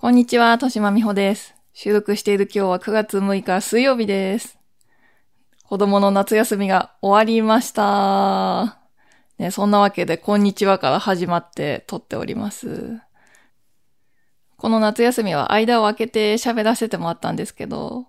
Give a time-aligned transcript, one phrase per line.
[0.00, 1.54] こんにちは、としまみほです。
[1.74, 4.58] 収録している今日は9月6日水曜日です。
[5.64, 8.78] 子供の夏休みが終わりました。
[9.36, 12.98] ね、そんなわけで、こんにちはから始まって撮っております。
[14.56, 18.06] この夏休みは間を空けて喋らせてもらったんですけど、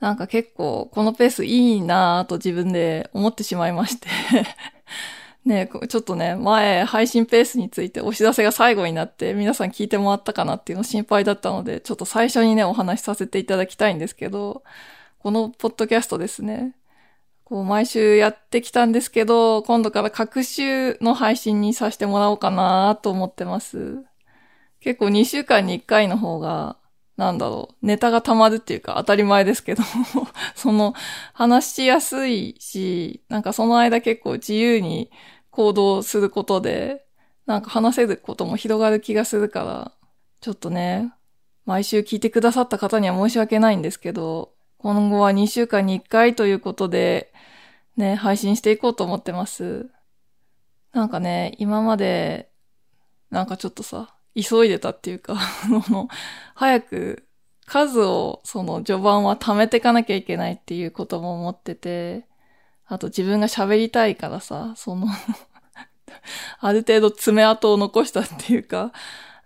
[0.00, 4.08] なんか結構このペースいいなぁと自分で思ってしまいまして。
[5.44, 14.62] ねちょっとね、前配信ペースについてお知らせが最後になって皆さん聞いてもらったかなっていうの心配だったので、ちょっと最初にね、お話しさせていただきたいんですけど、
[15.18, 16.74] このポッドキャストですね、
[17.44, 24.02] こう毎週やってきたんですけど、今度から各週の配信にさせてもらおうかなと思ってます。
[24.80, 26.76] 結構2週間に1回の方が、
[27.16, 29.82] なんだろう、ネタが溜まるっていうか当たり前ですけど、
[30.56, 30.94] その
[31.32, 35.10] 話しやすいし、なんかその間結構自由に
[35.54, 37.06] 行動することで、
[37.46, 39.92] なんか話せることも広がる気がするから、
[40.40, 41.12] ちょっとね、
[41.64, 47.32] 毎週聞いてくださった方には申し訳ないんですけど、今後は2週間に1回ということで、
[47.96, 49.88] ね、配信していこうと思ってます。
[50.92, 52.50] なんかね、今まで、
[53.30, 55.38] なんかちょっとさ、急いでたっていうか、 あ
[55.88, 56.08] の、
[56.56, 57.28] 早く
[57.64, 62.26] 数をその序盤は貯めていかなきゃいけないっていうことも思ってて、
[62.86, 65.06] あと自分が喋りたいからさ、その
[66.60, 68.92] ある程度爪痕を残したっていうか、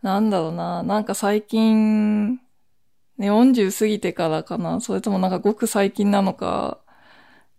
[0.03, 2.41] なんだろうな、なんか最近、
[3.17, 6.79] ね、40過ぎてからかな、それともなんかごく最近なのか、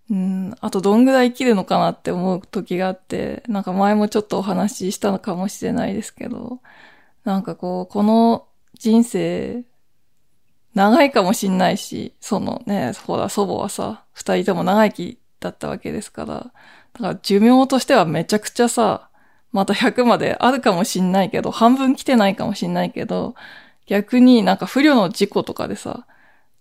[0.10, 6.60] うん、あとどんぐらい生きるのかなって思う時があって、なんか前もちょっとお話ししたのかもしれないですけど、
[7.24, 9.64] なんかこう、この人生、
[10.74, 16.52] 長いかもしんないし、そのね、ほら、祖母はさ、二人とも長生きだったわけですから、
[16.94, 19.10] だから寿命としてはめちゃくちゃさ、
[19.52, 23.36] また100まであるかもしんないけど、半分来てないかもしんないけど、
[23.88, 26.06] 逆になんか不慮の事故とかでさ、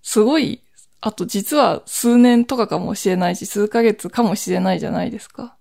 [0.02, 0.62] すごい、
[1.00, 5.56] あと実は数年とかかもしれないし、数ヶ月かもしれないじゃないですか。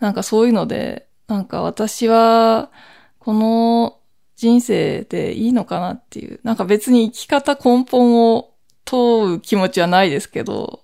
[0.00, 2.70] なんかそういうので、なんか私は、
[3.18, 3.98] この
[4.36, 6.40] 人生でいいのかなっていう。
[6.42, 8.52] なんか別に生き方根本を
[8.84, 10.83] 問う気持ちはないですけど、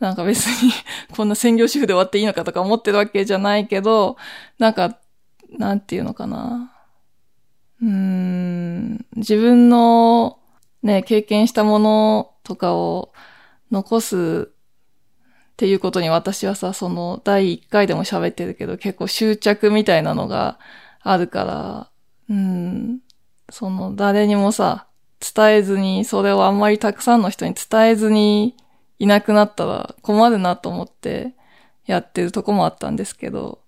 [0.00, 0.72] なんか別に
[1.14, 4.16] こんな専業主婦で終わっていいのかとか思ってるわけじゃないけど、
[4.58, 4.98] なんか、
[5.50, 6.72] なんていうのかな。
[7.80, 10.38] うん、自分の
[10.82, 13.12] ね、経験したものとかを
[13.70, 14.54] 残すっ
[15.56, 20.58] ていうことに私はさ、その第一回でも喋ってるけど結構執着みたいなのが
[21.00, 21.90] あるから、
[22.30, 23.00] うん、
[23.50, 24.86] その誰にもさ、
[25.20, 28.54] 伝えずに、それをあんまりたくさんの人に伝えずに
[28.98, 31.34] いなくなったら困るなと思って
[31.86, 33.60] やってるとこもあったんですけど、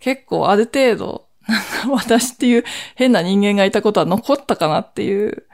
[0.00, 1.28] 結構ある程度、
[1.90, 5.46] 私っていう変な人間がいたことは残ったかなっていう、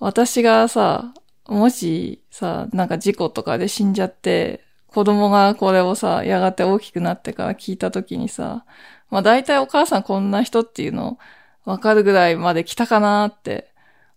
[0.00, 1.14] 私がさ、
[1.46, 8.64] もしさ、なんか事故とかで死んじゃって、子供がこれをさ、やがて大きくなってから聞いた時にさ、
[9.10, 11.18] まあ大体お母さんこんな人っていうの
[11.64, 13.71] わかるぐらいまで来たかなって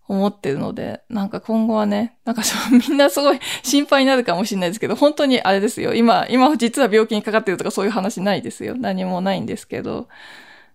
[0.08, 5.94] 思ってるので、なんか今後はね、なんかみんなすごい心配になるかもしれないですけど、本当にあれですよ。
[5.94, 8.76] 今、今実は病気にかかってるとかそういう話ないですよ。
[8.76, 10.08] 何もないんですけど、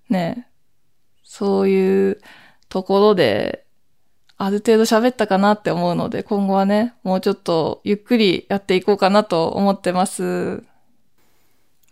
[0.10, 0.48] ね、
[1.24, 2.22] そういう
[2.68, 3.66] ところで、
[4.38, 10.64] ある程度喋ったかなって思うので、今後はね、もうちょっとゆっくりやっていこうかなと思ってます。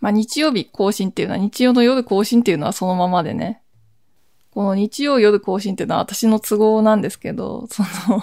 [0.02, 3.62] まあ日曜日更新っていうのは、日曜の夜更新っていうのはそのままでね、
[4.60, 7.82] この日曜夜更新っていうのは私の都合なんですけど、 そ
[8.12, 8.22] の、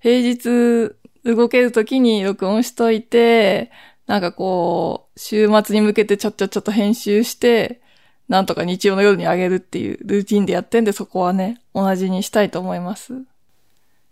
[0.00, 3.70] 平日動ける時に録音しといて、
[4.08, 7.80] なんかこう、週末に向けてちょっちょっちょっと編集して、
[8.28, 13.22] なんとか日曜の夜に上げるっていうルーティンでやってんで、そこはね、同じにしたいと思います。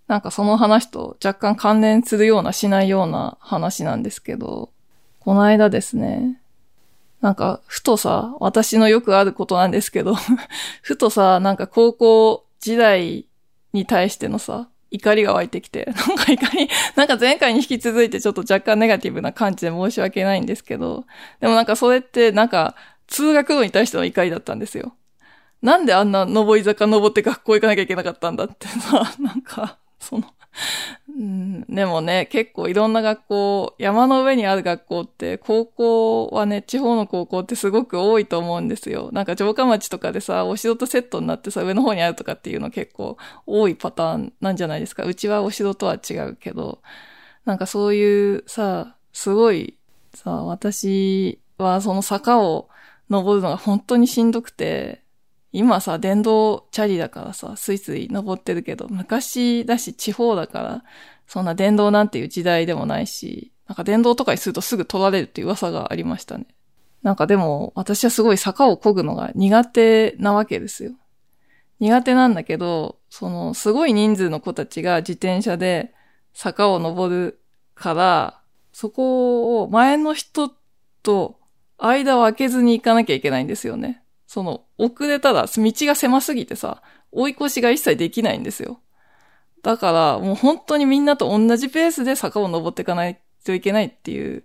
[0.06, 4.70] なんかその話と若干関連するようなしないような話なんですけど、
[5.18, 6.37] この間ですね、
[7.20, 10.14] なんか、ふとさ、私のよくあることなんですけど、
[10.82, 13.26] ふとさ、なんか高校時代
[13.72, 21.04] に対してのさ、怒りが湧いてきて、 なんか怒り、なんか前回に引き続いてちょっと若干ネガティブな感じで申し訳ないんですけど、
[21.40, 22.74] でもなんかそれってなんか
[23.06, 24.94] 通学路に対しての怒りだったんですよ。
[25.60, 30.24] なんであんな上り坂登って学校行かなきゃいけなかったんだってさ、 なんか、その、
[31.18, 39.10] うん、でもね、結構いろんな学校、山の上にある学校って、高校はね、地方の高校ってすごく多いと思うんですよ。
[39.12, 43.16] なんか城下町とかでさ、お城とセットになってさ、上の方にあるとかっていうの結構
[43.46, 45.02] 多いパターンなんじゃないですか。
[45.02, 46.82] うちはお城とは違うけど、
[47.44, 49.76] なんかそういうさ、すごい
[50.14, 52.68] さ、私はその坂を
[53.10, 55.02] 登るのが本当にしんどくて、
[55.52, 60.84] 今さ、電動チャリだからさ、スイスイ登ってるけど、昔だし地方だから、
[61.26, 66.46] そんな電動なんていう時代でもないし、なんか電動とかにするとすぐ取られるっていう噂がありましたね。
[67.02, 70.92] なんかでも、私はすごい坂を漕ぐのが苦手なわけですよ。
[71.80, 75.94] 苦手なんだけど、その、すごい人数の子たちが自転車で
[76.34, 77.40] 坂を登る
[77.74, 78.40] から、
[78.72, 80.52] そこを前の人
[81.02, 81.38] と
[81.78, 84.02] 間を空けずに行かなきゃいけないんですよね。
[84.28, 88.78] その、遅れたら道が狭すぎてさ、追い越しが一切できないんですよ。
[89.62, 94.44] だから、もう本当にみんなと同じペースで坂を登っていかないといけないっていう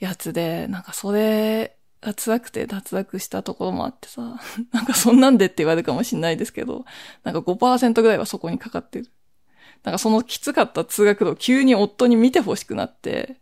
[0.00, 4.40] やつで、なんかそれが辛くて脱落したところもあってさ、
[4.74, 6.84] なんかそんなんでって言われるかもしんないですけど、
[7.22, 9.08] なんか5%ぐらいはそこにかかってる。
[9.84, 13.36] なんかそのきつかった通学路急に夫に見てほしくなって、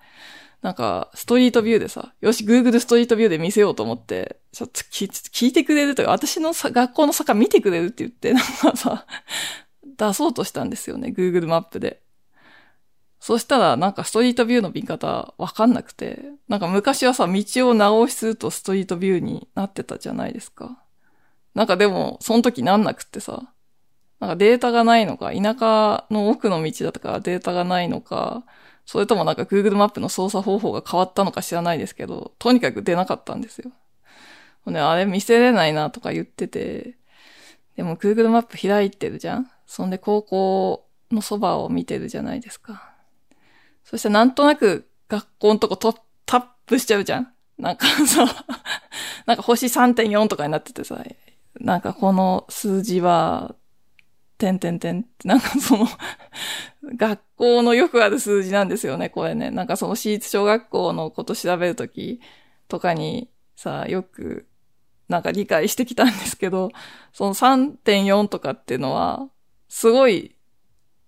[0.65, 9.07] なんか、ストリートビューでさ、よし、Google ストリートビューで見せようと思って、ちょっと聞いてくれるとか、私のさ学校の坂見てくれるって言って、 なんかさ、
[9.85, 12.01] 出そうとしたんですよね、Google マップで。
[13.21, 20.83] そしたら、なんかストリートビューの見方わかんなくて、なんか昔はさ、道を直しするとストリートビューになってたじゃないですか。
[21.55, 23.53] なんかでも、その時なんなくってさ、
[24.19, 28.45] なんかデータがないのか、田舎の奥の道だったからデータがないのか、
[28.87, 33.71] それともなんか Google マップの操作方法が変わったのか知らないですけど、とにかく出なかったんですよ。
[34.67, 36.97] ね、あれ見せれないなとか言ってて、
[37.77, 39.51] でも Google マップ開いてるじゃん？
[39.67, 42.95] そんで高校のそばを見てるじゃないですか。
[43.85, 47.33] そしてなんとなく学校のとことタップしちゃうじゃん？
[47.59, 48.27] なんかさ、
[49.27, 51.05] なんか星3.4とかになっててさ、
[51.61, 53.55] なんかこの数字は
[54.45, 55.87] てんてんてんって、なんかその
[56.97, 59.51] 学校のよくある数字なんですよね、これね。
[59.51, 62.21] なんかその私立小学校のこと調べるとき
[62.69, 64.47] とかにさ、よく
[65.09, 66.71] なんか理解してきたんですけど、
[67.13, 69.29] その3.4とかっていうのは、
[69.69, 70.37] すごい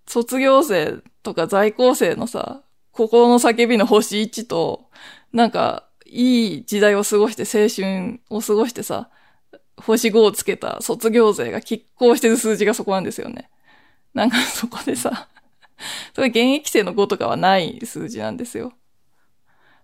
[0.06, 2.62] 卒業生とか在校生のさ、
[2.92, 4.88] 心の叫びの星1と、
[5.32, 9.10] なんかいい時代を過ごして青春を過ごしてさ、
[9.76, 13.50] 星5をつけた卒業生が拮抗してる数字がそこなんですよね。
[14.14, 15.28] なんかそこでさ、
[16.14, 18.72] それ現役生の5とかはない数字なんですよ。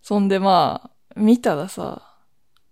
[0.00, 2.03] そんでまあ、見たらさ、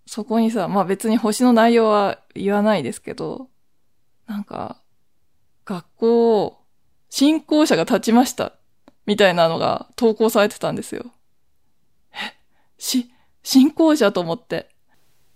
[0.06, 3.48] そこにさ、まあ別に星の内容は言わないですけど、
[4.26, 4.80] なんか、
[5.64, 6.56] 学校を、
[7.10, 8.54] 新校舎が立ちました、
[9.06, 11.12] みたいなのが投稿されてたんですよ。
[12.12, 12.16] え、
[12.78, 13.10] し、
[13.42, 14.74] 新校舎と思って。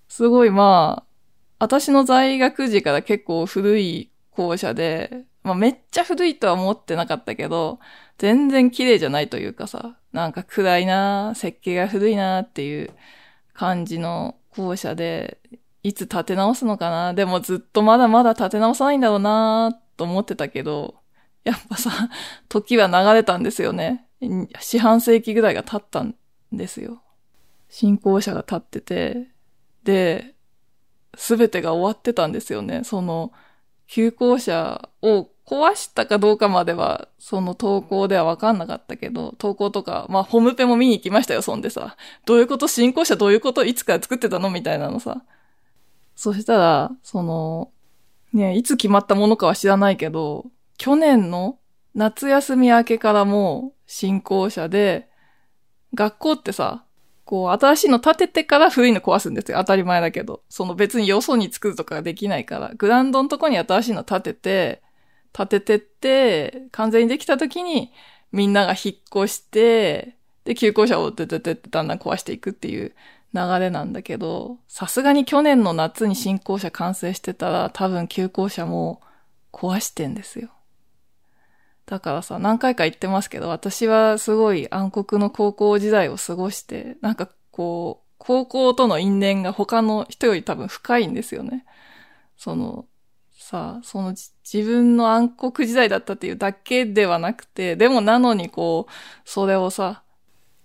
[0.09, 1.14] すごいまあ、
[1.59, 7.79] 私の在学時から結構古い校舎で、まあめっちゃ古いとは思ってなかったけど、
[8.19, 12.91] 全然綺麗じゃないというかさ、なんか暗いな設計が古いなっていう
[13.53, 15.39] 感じの校舎で、
[15.83, 17.15] いつ建て直すのかな？
[17.15, 20.97] でもずっとまだまだ建て直さないんだろうなと思ってたけど、
[21.45, 21.91] やっぱさ、
[22.49, 24.07] 時は流れたんですよね。
[24.61, 26.15] 四半世紀ぐらいが経ったん
[26.53, 27.03] ですよ。
[27.69, 29.27] 新校舎が建ってて、
[29.83, 30.34] で、
[31.17, 32.83] すべてが終わってたんですよね。
[32.85, 33.33] その、
[33.87, 41.97] 旧校舎を壊したかどうかまでは、その投稿ではわかんなかったけど、投稿とか、まあ、ホームペも見に行きましたよ、そんでさ。
[42.25, 42.67] どういうこと？
[42.67, 43.65] 新校舎どういうこと？
[43.65, 44.51] いつから作ってたの？
[44.51, 45.23] みたいなのさ。
[46.17, 47.71] そしたら、その、
[48.33, 50.47] ね、いつ決まったものかは知らないけど、
[50.79, 51.59] 去年の
[51.95, 55.09] 夏休み明けからも新校舎で、
[55.93, 56.84] 学校ってさ、
[57.25, 59.59] こう、新しいの建ててから古いの壊すんですよ。
[59.59, 60.43] 当たり前だけど。
[60.49, 62.73] その別によそに作るとかができないから。
[62.77, 64.83] グランドのとこに新しいの建てて、
[65.33, 67.93] 建ててって、完全にできた時に、
[68.33, 72.95] みんなが引っ越して、で、旧校舎をてててってだんだん壊していくっていう
[73.33, 79.01] 流れなんだけど、さすがに去年の夏に新校舎完成してたら、多分旧校舎も
[79.53, 80.51] 壊してんですよ。
[81.87, 91.67] だからさ、何回か言ってますけど、私はすごい暗黒の高校時代を過ごして、なんかこう、高校との因縁が他の人より多分深いんですよね。
[92.37, 92.87] その、
[93.33, 98.93] さ、その自分の暗黒時代だったっていうだけではなくて、でもなのにこう、
[99.29, 100.03] それをさ、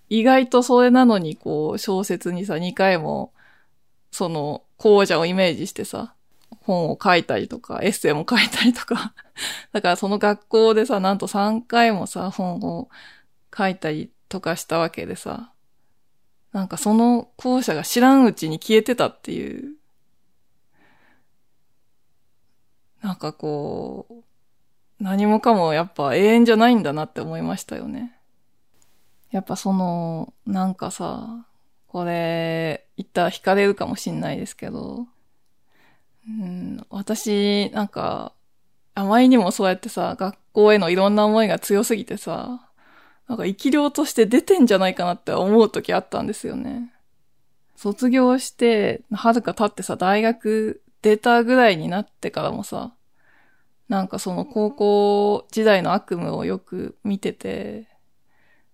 [0.08, 3.32] 意外とそれなのにこう、小説にさ、2回も、
[4.10, 6.14] その、校舎をイメージしてさ、
[6.60, 9.14] 本を書いたりとか、エッセイも書いたりとか。
[9.72, 12.88] だからその学校でさ、なんと3回もさ、本を
[13.56, 15.52] 書いたりとかしたわけでさ、
[16.52, 19.76] なんかその校舎が知らんうちに消えてたっていう。
[23.02, 24.24] なんかこう、
[25.02, 28.16] 何もかもやっぱ永遠じゃないんだなって思いましたよね。
[29.30, 31.46] やっぱその、なんかさ、
[31.86, 35.06] これ、言ったら惹かれるかもしんないですけど、
[36.28, 38.32] うん、私、なんか、
[38.94, 42.70] あまりにもそうやってさ、学校へのいろんな思いが強すぎてさ、
[43.28, 46.92] なんか生き量として出てんじゃないかなって思う時あったんですよね。
[47.76, 52.92] 卒業して、はるか経ってさ、大学出たぐらいになってからもさ、
[53.88, 57.88] なんかその高校時代の悪夢をよく見てて、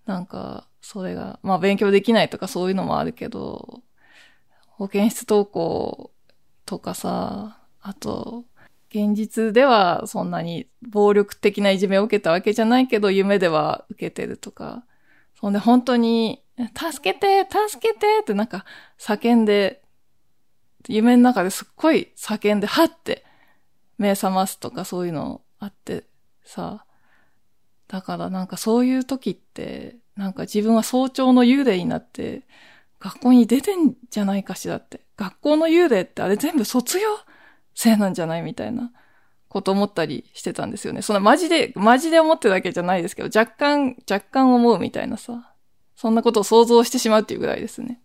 [0.06, 3.82] なんか、それが、まあ勉強できないとかそういうのもあるけど、
[4.68, 6.10] 保健室登校
[6.66, 8.44] とかさ、あと、
[8.90, 14.84] 現実ではそんなに暴力的ないじめを受けたわけじゃないけど、夢では受けてるとか、
[15.40, 16.42] そんで本当に、
[16.74, 18.64] 助けて助けてってなんか
[18.98, 19.82] 叫んで、
[20.88, 23.24] 夢の中ですっごい叫んで、はって
[23.98, 26.04] 目覚ますとかそういうのあって
[26.44, 26.84] さ、
[27.88, 32.42] だからなんかそういう時って、なんか自分は早朝の幽霊になって、
[33.00, 35.00] 学校に出てんじゃないかしらって。
[35.16, 37.06] 学校の幽霊ってあれ全部卒業？
[37.74, 38.90] 生なんじゃないみたいな
[39.48, 41.02] こと思ったりしてたんですよね。
[41.02, 45.52] そんなマジで、マジで思ってるだけじゃないですけど、若干、若干思うみたいなさ。
[45.94, 48.00] そんなことを想像してしまうっていうぐらいですね。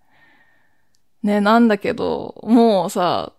[1.24, 3.34] ね、なんだけど、もうさ、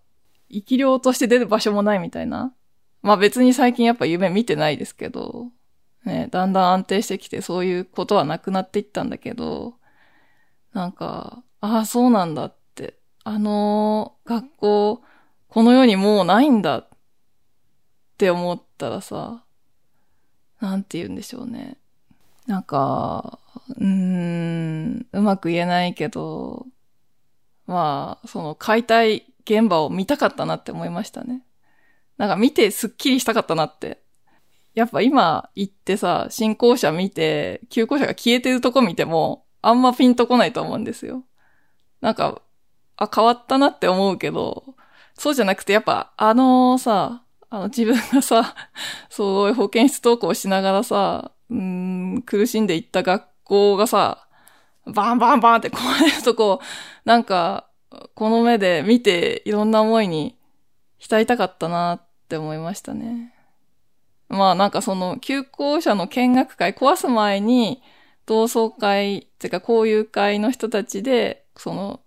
[0.51, 2.53] 生き量として出る場所もないみたいな。
[3.01, 5.47] まあ別に最近やっぱ夢見てないですけど、
[6.05, 9.75] ね、だんだん安定してきてそういうことはなくなっていったんだけど、
[10.73, 12.97] なんか、ああ、そうなんだって。
[13.23, 15.01] あの学校、
[15.47, 16.89] この世にもうないんだっ
[18.17, 19.43] て思ったらさ、
[20.59, 21.77] なんて言うんでしょうね。
[22.47, 23.39] なんか、
[23.69, 26.65] うーん、うまく言えないけど、
[27.65, 31.43] まあ、その解体現場を見たかったなって思いましたね。
[32.17, 34.01] なんか見てスッキリしたかったなって。
[34.73, 41.23] やっぱ今行ってさ、進行者見て、急行車が消えてるとこ見ても、あんまピンとこないと思うんですよ。
[42.01, 42.41] なんか、
[42.97, 44.75] あ、変わったなって思うけど、
[45.15, 48.55] そうじゃなくてやっぱあのさ、あの自分がさ、
[49.09, 54.27] そういう保健室登校しながらさ、うん、苦しんでいった学校がさ、
[54.85, 56.59] バンバンバンって壊れるとこ、
[57.05, 57.67] なんか、
[58.15, 60.35] この目で見ていろんな思いに
[60.97, 63.33] 浸りたかったなって思いましたね。
[64.27, 67.83] まあなんかその休校者の見学会壊す前に
[68.25, 72.01] 同窓会てか交友会の人たちでその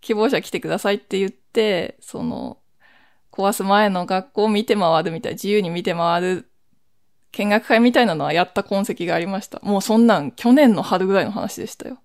[0.00, 2.58] 希望者来てくださいって言って、その
[3.32, 6.50] 壊す前の学校を見て回るみたい、自由に見て回る
[7.32, 9.60] 見学会みたいなのはやった痕跡がありました。
[9.62, 11.98] もうそんなん去年の春ぐらいの話でしたよ。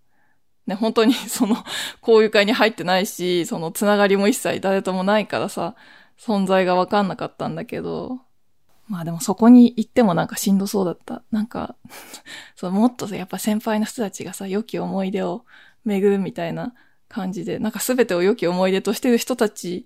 [0.68, 1.58] ね、本当にその
[2.02, 5.76] 交友会に入ってないし、そのつながりも一切誰ともないからさ、
[6.20, 8.20] 存在がわかんなかったんだけど、
[8.92, 11.24] まあでもそこに行ってもなんかしんどそうだった。
[11.32, 11.78] なんか
[12.58, 15.46] そのもっとやっぱ先輩の人たちがさ、良き思い出を
[15.86, 16.74] 巡るみたいな
[17.08, 19.86] 感じで、なんか全てを良き思い出としてる人たち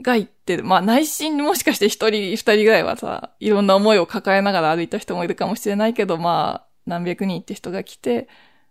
[0.00, 0.64] が言ってる。
[0.64, 8.26] まあ内心もしかして一人、二人ぐらいはさ、いろんな思いを抱えながら歩いた人もいるかもしれないけど、まあ何百人って人が来て、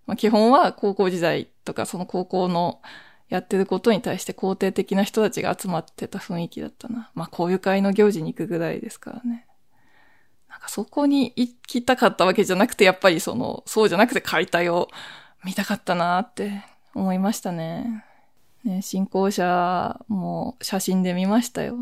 [0.08, 2.82] まあ基本は高校時代とかその高校の
[3.30, 7.12] やってることに対して肯定的な人たちが集まってた雰囲気だったな。
[7.14, 9.46] まあこういう会の行事に行くぐらいですからね。
[10.56, 14.88] なんかそこに行きたかったわけじゃなくて、やっぱりその、そうじゃなくて解体を
[15.44, 18.06] 見たかったなって思いましたね。
[18.64, 21.76] ね、新校舎も写真で見ましたよ。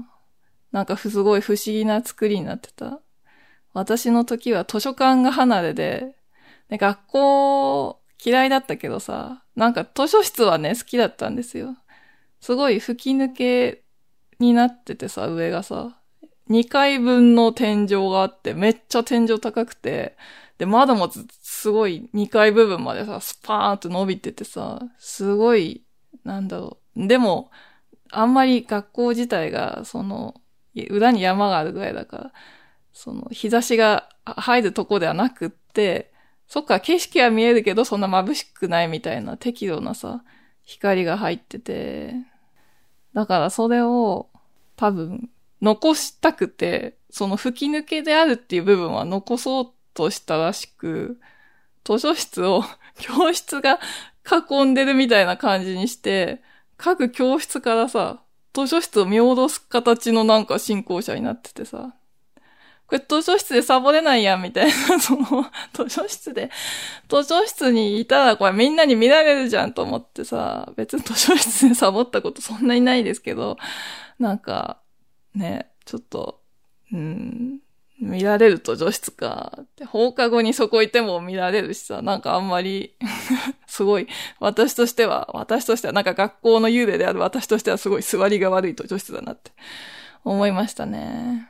[0.71, 2.99] なんかすごい不思議な作りになってた。
[3.73, 6.15] 私の時は図書館が離れで、
[6.69, 11.77] ね、学校嫌いだったけどさ、なんか図書室はね、好きだったんですよ。
[12.41, 13.83] すごい吹き抜け
[14.39, 15.99] になっててさ、上がさ、
[16.49, 20.17] 2階分の天井があって、めっちゃ天井高くて、
[20.57, 21.09] で、窓も
[21.41, 25.83] すごい2階部分までさ、スパーンと伸びててさ、すごい
[26.23, 27.07] なんだろう。
[27.07, 27.51] でも、
[28.11, 30.35] あんまり学校自体が、その、
[30.89, 32.33] 裏に山があるぐらいだから、
[32.93, 36.11] その、日差しが入るとこではなくって、
[36.47, 40.23] そっか、景色は見えるけど、そんな眩しくないみたいな適度なさ、
[40.63, 42.13] 光が入ってて、
[43.13, 44.29] だからそれを
[44.75, 45.29] 多分
[45.63, 51.19] 残したくて、その吹き抜けであるっていう部分は残そうとしたらしく、
[51.85, 52.65] 図書室を
[52.99, 53.79] 教室が
[54.29, 56.41] 囲んでるみたいな感じにして、
[56.75, 58.21] 各教室からさ、
[58.53, 61.95] 図書室を見下ろす形のなんか進行者になっててさ、
[62.87, 66.51] これ図書室でサボれないやんみたいな、 その、図書室で、
[67.07, 73.57] 図書室にいたらこれみんなに見られるじゃんと思ってさ、別に図書室でサボったことそんなにないですけど、
[74.19, 74.82] なんか、
[75.35, 76.41] ね、ちょっと、
[76.91, 77.59] うん、
[77.99, 79.59] 見られると女室か。
[79.87, 82.95] 放課後にそこいても見られるしさ、なんかあんまり
[83.67, 84.07] すごい、
[84.39, 89.51] 私としては、私としては、なんか学校の幽霊である私としてはすごい座りが悪いと女室だなって
[90.23, 91.49] 思いましたね。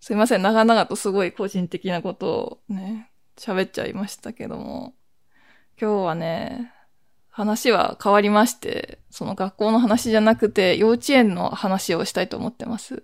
[0.00, 4.94] すいません、長々とすごい個人的なことをね、喋っちゃいましたけども。
[5.78, 6.72] 今日はね、
[7.36, 13.02] 話は変わりまして、その学校の話じゃなくて幼稚園の話をしたいと思ってます。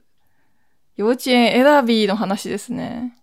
[0.96, 3.14] 幼稚園選びの話ですね。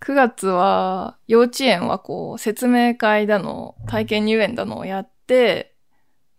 [0.00, 5.74] 9月は幼稚園はこう説明会だの、体験入園だのをやって、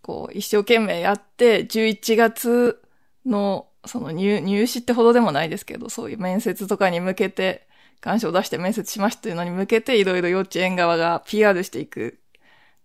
[0.04, 2.84] こう一生懸命やって、11月
[3.26, 7.68] のその入入試ってほどでもないですけど、そういう面接とかに向けて、
[8.02, 12.20] 願書を出して面接しましたというのに向けて、いろいろ幼稚園側が PR していく。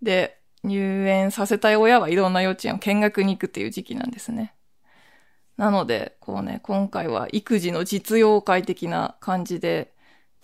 [0.01, 4.55] で、入園させたい親はいろんな幼稚園を見学に行くっていう時期なんですね。
[5.57, 9.93] なので、こうね、今回は育児の実用会的な感じで、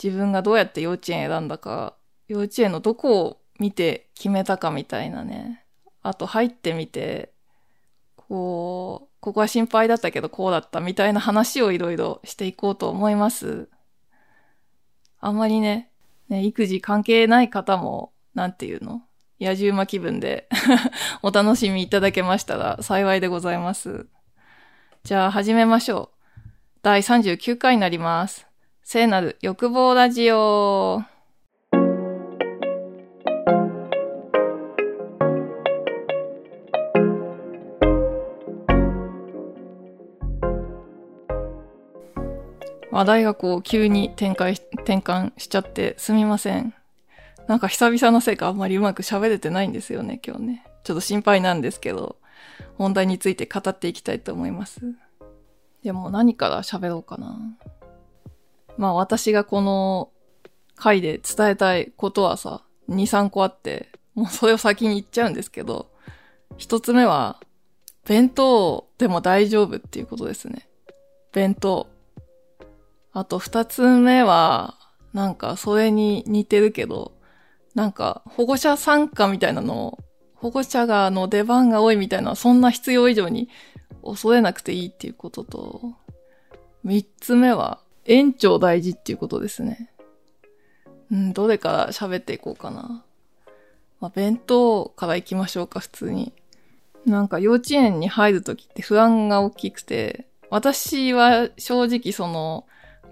[0.02, 1.94] 自分がどうやって幼稚園選んだか、
[2.28, 5.64] 幼稚園のどこを見て決めたかみたいなね。
[6.02, 7.32] あと入ってみて、
[8.16, 13.68] こう、ここは心配だったけどこうだったみたいな話をいろいろしていこうと思います。
[15.18, 15.90] あんまりね、
[16.28, 19.02] ね、育児関係ない方も、なんていうの？
[19.40, 20.48] 野獣馬気分で
[21.22, 24.06] お楽しみいただけましたら幸いでございます。
[25.02, 26.40] じゃあ始めましょう。
[26.82, 28.46] 第39回になります。
[28.82, 31.02] 聖なる欲望ラジオ。
[42.90, 46.74] 話題がこう急に展開、転換しちゃってすみません。
[47.50, 50.66] なんか久々のせいかあんまりうまく喋れてないんですよね、今日ね。
[50.84, 52.14] ちょっと心配なんですけど、
[52.78, 54.80] 問題について語っていきたいと思います。
[55.82, 57.36] でも何から喋ろうかな。
[58.78, 60.10] まあ私がこの
[60.76, 65.90] 回で伝えたいことはさ、2、3個あって、もうそれを先に言っちゃうんですけど、
[66.56, 67.40] 一つ目は、
[68.06, 70.68] 弁当でも大丈夫っていうことですね。
[71.32, 71.88] 弁当。
[73.12, 74.78] あと二つ目は、
[75.12, 77.18] なんかそれに似てるけど、
[77.74, 79.98] なんか保護者参加みたいなのを、
[80.34, 83.48] 保護者がの出番が多いみたいなそんな必要以上に
[84.02, 85.80] 恐れなくていいっていうことと、
[86.82, 89.90] 三つ目は、園長大事っていうことですね。
[91.10, 93.04] うん、どれから喋っていこうかな。
[94.00, 96.32] まあ、弁当から行きましょうか、普通に。
[97.04, 102.64] なんか幼稚園に入るときって不安が大きくて、私は正直その、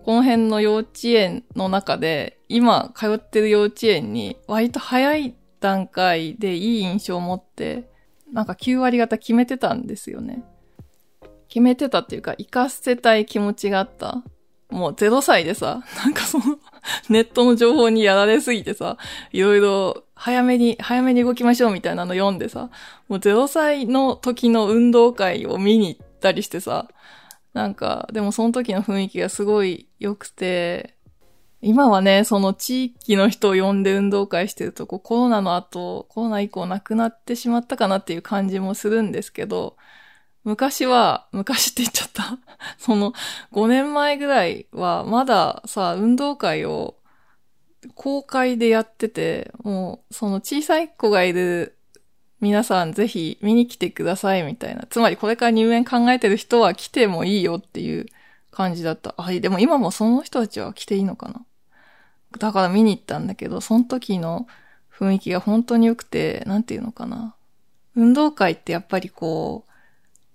[0.09, 7.91] この辺の幼稚園の中で、今通ってる幼稚園に割と早い段階でいい印象を持って、
[8.33, 10.43] なんか9割方決めてたんですよね。
[11.49, 14.25] 決めてたっていうか、行かせたい気持ちがあった。
[14.71, 16.59] もう0歳でさ、なんかその
[17.11, 18.97] ネットの情報にやられすぎてさ、
[19.33, 22.71] いろいろ早めに、早めに動きましょうみたいなの読んでさ、
[23.09, 26.89] もう0歳の時の運動会を見に行ったりしてさ、
[27.53, 30.95] なんか、でもその時の雰囲気がすごい良くて、
[31.61, 39.77] 今はね、その地域の人を呼んで運動会してると、コロナの後、コロナ以降なくなってしまったかなっていう感じもするんですけど、
[40.45, 42.39] 昔は、昔って言っちゃった。
[42.79, 43.13] その
[43.53, 46.97] 5年前ぐらいはまださ、運動会を
[47.95, 51.78] 公開でやってて、もうその小さい子がいる
[52.41, 54.87] 皆さんぜひ見に来てくださいみたいな。
[54.89, 58.07] つまりこれから入園考えてる人は来てもいいよっていう
[58.51, 59.15] 感じだった。
[59.17, 61.45] あ、でも今もその人たちは来ていいのかな。
[62.39, 64.47] だから見に行ったんだけど、その時の
[64.93, 67.35] 雰囲気が本当に良くて、なんていうのかな。
[67.97, 69.73] 運動会ってやっぱりこう、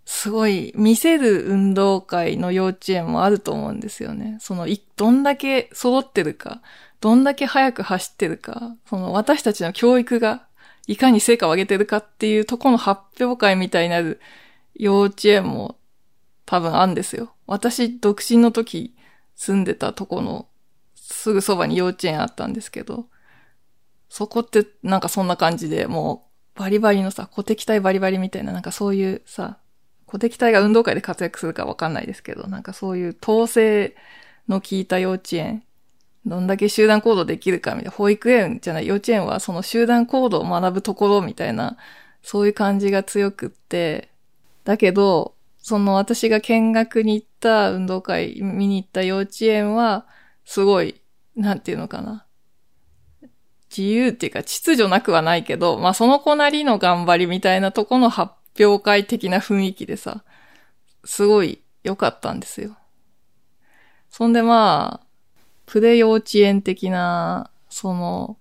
[0.05, 4.37] すごい見せる運動会の幼稚園もあると思うんですよね。
[4.41, 6.61] その、どんだけ揃ってるか、
[6.99, 10.45] どんだけ速く走ってるか、その私たちの教育が
[10.87, 14.19] いかに成果を上げてるかっていうとこの発表会みたいになる
[14.75, 15.77] 幼稚園も
[16.45, 17.33] 多分あるんですよ。
[17.47, 18.95] 私、独身の時
[19.35, 20.47] 住んでたとこの
[20.95, 23.07] すぐそばに幼稚園あったんですけど、
[24.09, 29.57] そこってなんかそんな感じでもうバリバリのさ、小敵隊バリバリみたいななんかそういうさ、
[30.05, 33.95] 小敵隊が運動会で活躍するかわかんないですけど、なんかそういう統制
[34.47, 35.63] の効いた幼稚園
[36.25, 41.77] どんだけ集団行動できるかみたいな、保育園じゃない、幼稚園はその集団行動を学ぶところみたいな、
[42.21, 44.09] そういう感じが強くって、
[44.63, 50.05] だけど、その私が見学に行った運動会見に行った幼稚園は、
[50.45, 51.01] すごい、
[51.35, 52.25] なんていうのかな。
[53.75, 60.23] 自由っていうか秩序なくはないけど、まあその子なりの頑張りみたいなとこの発表会的な雰囲気でさ、
[61.03, 62.77] すごい良かったんですよ。
[64.11, 65.02] そんでまあ
[65.73, 68.37] あ、プレ幼稚園的な、その、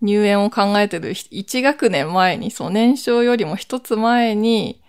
[0.00, 4.82] 入園を考えてる1学年前に、その年少よりも一つ前に、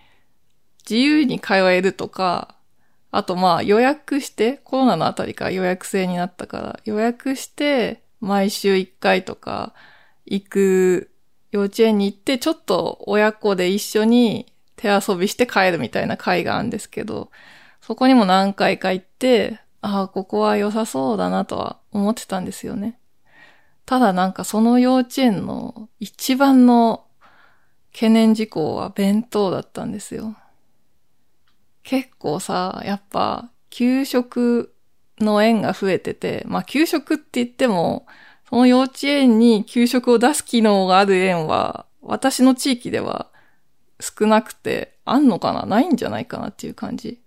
[0.90, 2.56] 自由に通えるとか、
[3.12, 9.74] あとまあ予約して、コロナのあたりから予約制になったから、予約して、毎週1回とか
[10.26, 11.12] 行く
[11.52, 17.32] 幼稚園に行って、ちょっと親子で一緒に手遊びして帰るみたいな会があるんですけど、
[17.82, 23.00] そこにも何回か行って、ああ、ここは良さそうだなとは思ってたんですよね。
[23.86, 27.06] ただなんかその幼稚園の一番の
[27.92, 30.36] 懸念事項は弁当だったんですよ。
[31.84, 34.74] 結構さ、やっぱ、給食
[35.20, 38.06] の園が増えてて、まあ給食って言っても、
[38.50, 43.30] その幼稚園に給食を出す機能がある園は、私の地域では
[44.00, 45.66] 少なくて、あんのかな？
[45.66, 47.20] ないんじゃないかなっていう感じ。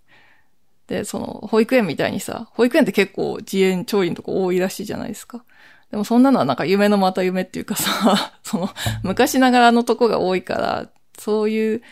[0.86, 5.44] で、その、保育園みたいにさ、保育園って結構自園調理のとこ多いらしいじゃないですか。
[5.90, 8.68] でもそんなのはなんか夢のまた夢っていうかさ、 その、
[9.02, 11.82] 昔ながらのとこが多いから、そういう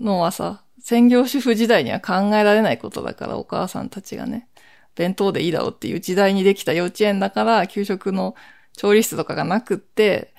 [0.00, 4.48] のはさ、専業主婦時代には考えられないことだから、お母さんたちがね、
[4.94, 8.34] 弁当でいいだろうっていう時代にできた幼稚園だから、給食の
[8.76, 10.34] 調理室とかがなくって、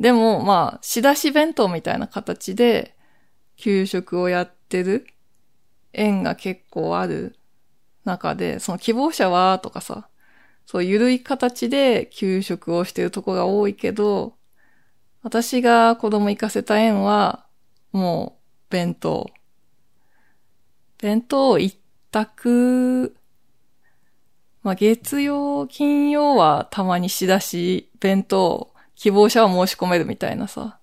[0.00, 2.96] でも、まあ、仕出し弁当みたいな形で、
[3.56, 5.06] 給食をやってる
[5.92, 7.36] 園が結構ある
[8.04, 10.08] 中で、その希望者は、とかさ、
[10.66, 14.34] そう、ゆるい形で給食をしてるとこが多いけど、
[15.22, 17.46] 私が子供行かせた園は、
[17.92, 19.30] もう、弁当。
[20.98, 21.78] 弁当一
[22.10, 23.16] 択、
[24.62, 30.78] まあ、月曜、金曜はたまに仕出し、弁当、希望者は申し込めるみたいなさ。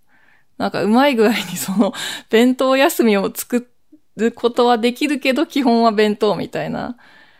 [0.57, 1.93] なんかうまい具合にその、
[2.29, 3.61] 弁当休みを作っ
[4.15, 6.97] ることはできるけど、基本は弁当みたいな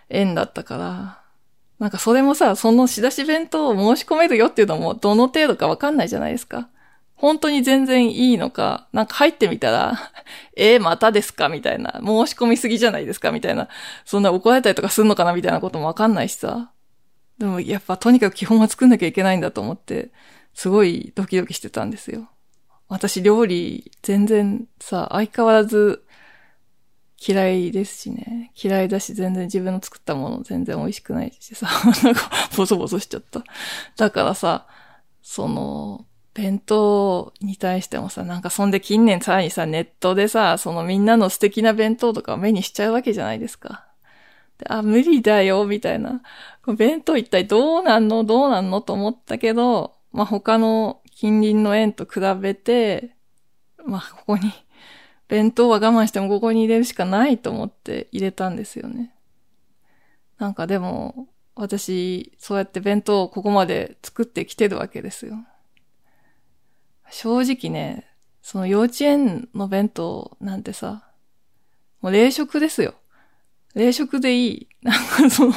[0.10, 1.22] 縁だったから。
[1.80, 6.70] なんかそれもさ、その仕出し弁当を申し込めるよっていうのもどの程度かわかんないじゃないですか。
[7.16, 10.12] 本当に全然いいのか、なんか入ってみたら、
[10.56, 11.50] えー、またですか？
[11.50, 12.02] みたいな。
[12.02, 13.32] 申し込みすぎじゃないですか？
[13.32, 13.70] みたいな。
[14.06, 15.34] そんな怒られたりとかすんのかな？
[15.34, 16.72] みたいなこともわかんないしさ。
[17.38, 20.12] でもやっぱとにかく基本は作んなきゃいけないんだと思って、
[20.54, 22.30] すごいドキドキしてたんですよ。
[22.88, 26.05] 私料理全然さ、相変わらず
[27.18, 28.52] 嫌いですしね。
[28.62, 31.68] 嫌いだし全然自分の作ったもの全然美味しくないしさ、
[32.04, 33.44] なんかボソボソしちゃった。
[33.98, 34.68] だからさ、
[35.22, 43.86] その、弁当に対してもさ、なんかそんで近年さらにさ、ネットでさ、そのみんなの素敵な弁当とかを目にしちゃうわけじゃないですか。
[44.58, 46.22] であ、無理だよ、みたいな。
[46.78, 48.82] 弁当一体どうなんのどうなんの？
[48.82, 53.16] と思ったけど、まあ、他の近隣の園と比べて、
[53.86, 54.52] まあ、ここに、
[55.28, 59.12] 弁当は我慢してもここに入れるしかないと思って入れたんですよね。
[60.38, 65.38] なんかでも、私、そうやって弁当をここまで作ってきてるわけですよ。
[67.10, 68.06] 正直ね、
[68.42, 71.10] その幼稚園の弁当なんてさ、
[72.02, 72.94] もう冷食ですよ。
[73.74, 74.68] 冷食でいい。
[74.82, 75.54] なんかその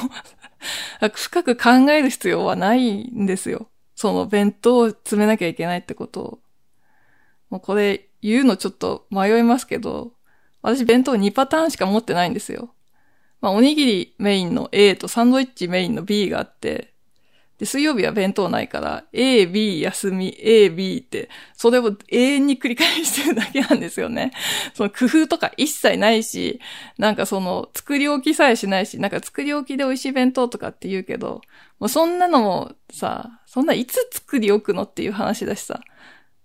[1.14, 3.68] 深く考える必要はないんですよ。
[3.94, 6.38] その弁当を詰めなきゃいけないってことを。
[7.50, 10.12] もうこれ言うのちょっと迷いますけど、
[10.62, 12.74] 私弁当2パターンしか持ってないんですよ。
[13.40, 16.94] まあおにぎりメインの A とサンドイッチメインの B があって、
[17.58, 24.30] で、水曜日は弁当ないから、A、B、休み、A、B って、それを永遠に繰り返してるだけなんですよね。
[24.74, 26.60] その工夫とか一切ないし、
[26.98, 31.40] なんかその作り置きさえしないし、なんか作り置きで美味しい弁当とかって言うけど、
[31.80, 35.80] もうそんなのもさ、そんないつ作り置くのっていう話だしさ、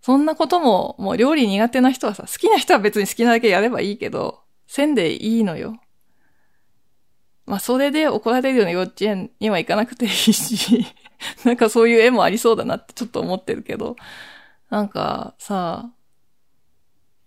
[0.03, 5.79] そんなことも、もう料理苦手な人はさ、好きな人は別に好きなだけやればいいけど、せんでいいのよ。
[7.45, 10.85] まあ、それで怒られるような幼稚園には行かなくていいし
[11.45, 13.95] なんかそういう絵もありそうだなってちょっと思ってるけど、
[14.69, 15.89] なんかさ、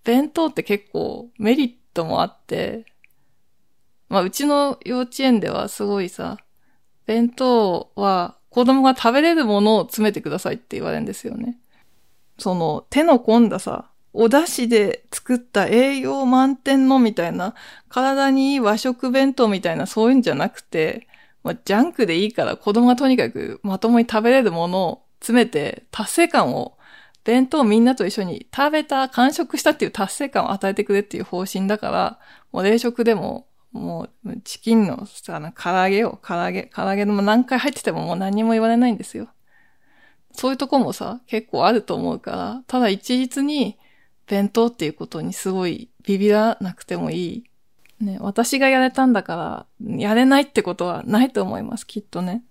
[0.04, 2.84] 弁当って結構メリットもあって、
[4.10, 6.36] まあうちの幼稚園ではすごいさ、
[7.06, 11.58] 弁当は子供が食べれるものを詰めてくださいって言われるんですよね。
[12.38, 17.54] その手の込んださ、お出汁で作った栄養満点のみたいな、
[17.88, 21.06] 体にいい和食弁当みたいなそういうんじゃなくて、
[21.42, 26.76] まあ、ジャンクでいいから子供がとにかくまともに食べれるものを詰めて達成感を
[27.26, 32.18] 弁当みんなと一緒に食べた、完食したっていう達成感を与えてくれっていう方針だから、
[32.52, 39.28] もう冷食でも、もうチキンのさ、唐揚げを、唐揚げ、唐揚げでも何回入っててももう何も言われないんですよ。
[40.36, 43.78] そういうとこもさ、結構あると思うから、ただ一律に
[44.26, 47.44] 弁当っていうことにすごいビビらなくてもいい
[47.98, 52.42] ね、私がやれたんだから、やれないってことはないと思います、きっとね。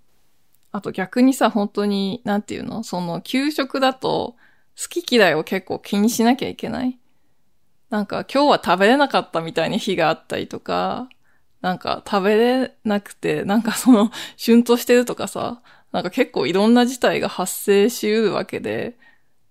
[0.72, 2.84] あと逆にさ、本当に、なんていうの？
[2.84, 4.36] その、給食だと、
[4.76, 6.98] 好き嫌いを結構気にしなきゃいけない。
[7.92, 11.08] なんか、今日は食べれなかったみたいに日があったりとか、
[11.62, 15.62] なんか食べれなくて、なんかその、旬としてるとかさ、
[15.96, 18.98] なんか結構いろんな事態が発生しうるわけで、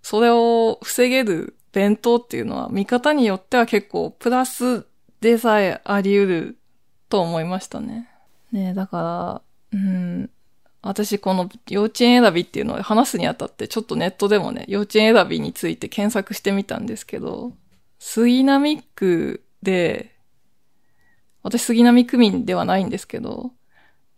[0.02, 4.84] それを防げる弁当っていうのは見方によっては結構プラス
[5.22, 6.58] でさえあり得る
[7.08, 8.10] と思いましたね。
[8.52, 10.30] ねだから、うん、
[10.82, 17.54] 私この幼稚園選びっていうのを話すにあたってちょっとネットでもね、幼稚園選びについて検索してみたんですけど、
[17.98, 20.14] 杉並区で、
[21.42, 23.52] 私杉並区民ではないんですけど、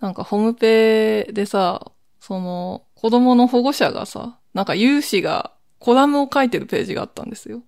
[0.01, 1.93] なんかホームペでさ、
[2.27, 7.63] その子供の保護者がさ、なんか有志がコラムを書いてるページがあったんですよ。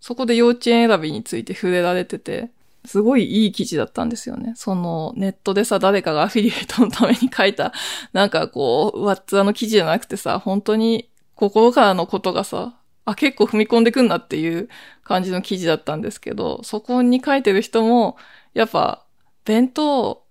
[0.00, 2.50] そこで幼稚園選びについて触れられてて、
[2.84, 4.54] すごいいい記事だったんですよね。
[4.56, 7.72] そのネットでさ、誰かがアフィリエイトのために書いた、
[8.12, 14.68] なんかこう、ワッツアの記事じゃなくてさ、本当に心からのことがさ、あ、結構踏み込んでくんなっていう
[15.04, 18.16] 感じの記事だったんですけど、そこに書いてる人も、
[18.52, 19.04] やっぱ、
[19.44, 20.24] 弁当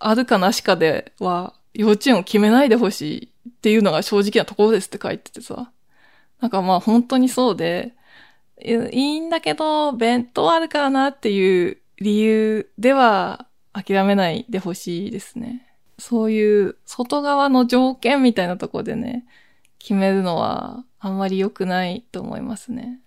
[0.00, 5.70] あるかなしかでは、幼稚園を決めないでほしいっていうのが正直なところですって書いててさ。
[6.40, 7.94] なんかまあ本当にそうで、
[8.60, 15.66] いいんだけど、弁当あるからなっていう理由では諦めないでほしいですね。
[15.98, 19.24] そういう外側の条件みたいなとこでね、
[19.78, 23.00] 決めるのはあんまり良くないと思いますね。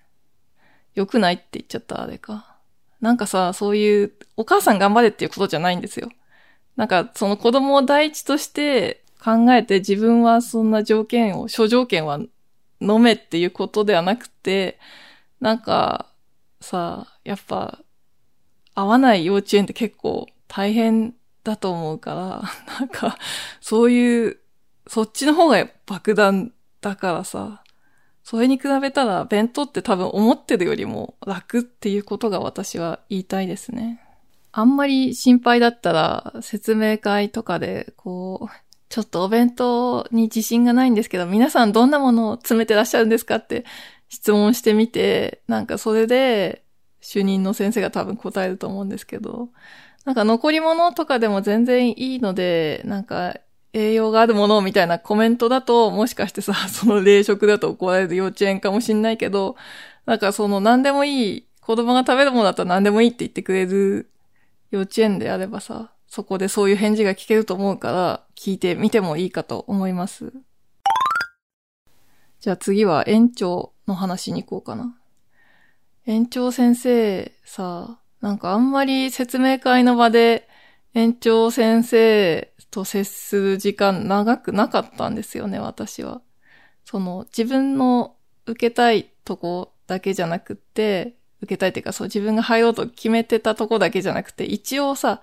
[0.96, 2.58] 良くないって言っちゃったあれか。
[3.02, 6.10] なんかさ、そういうお母さん頑張れっていうことじゃないんですよ。
[6.78, 12.20] なんかその子供を第一として考えて自分はそんな条件を、諸条件は
[12.80, 14.80] 飲めっていうことではなくて、
[15.42, 16.08] なんか、
[16.62, 17.80] さ、やっぱ、
[18.74, 22.44] 合わない幼稚園って結構大変だと思うから、
[22.80, 23.18] なんか、
[23.60, 24.40] そういう、
[24.88, 27.64] そっちの方が爆弾だからさ、
[28.24, 34.07] それに比べたら弁当って多分思ってるよりも楽っていうことが私は言いたいですね。
[34.52, 38.56] あんまり心配だったら説明会とかでこう、
[38.90, 43.66] ちょっとお弁当に自信がないんですけど、皆さんどんなものを詰めてらっしゃるんですかって
[44.08, 46.64] 質問してみて、なんかそれで
[47.02, 49.50] 主任の先生が多分答えると思うんですけど、
[50.06, 53.36] なんか残り物とかでも全然いいので、なんか
[53.74, 59.56] 栄養があるものみたいなコメントだと、もしかしてさ、 その冷食だと怒られる幼稚園かもしんないけど、
[60.06, 64.10] なんかその何でもいい、子供が食べるものだったら何でもいいって言ってくれる
[64.72, 70.34] 幼稚園であればさ、そこでそういう返事が聞けると思うから、聞いてみてもいいかと思います。
[72.40, 74.96] じゃあ次は園長の話に行こうかな。
[76.06, 80.48] 園長先生さ、なんかあんまり説明会の場で
[80.94, 86.22] 園長先生と接する時間長くなかったんですよね、私は。
[86.86, 95.22] その自分の受けたいとこだけじゃなくって、受けたいっていうかそう自分が入ろうと決めてたとこだけじゃなくて、一応さ、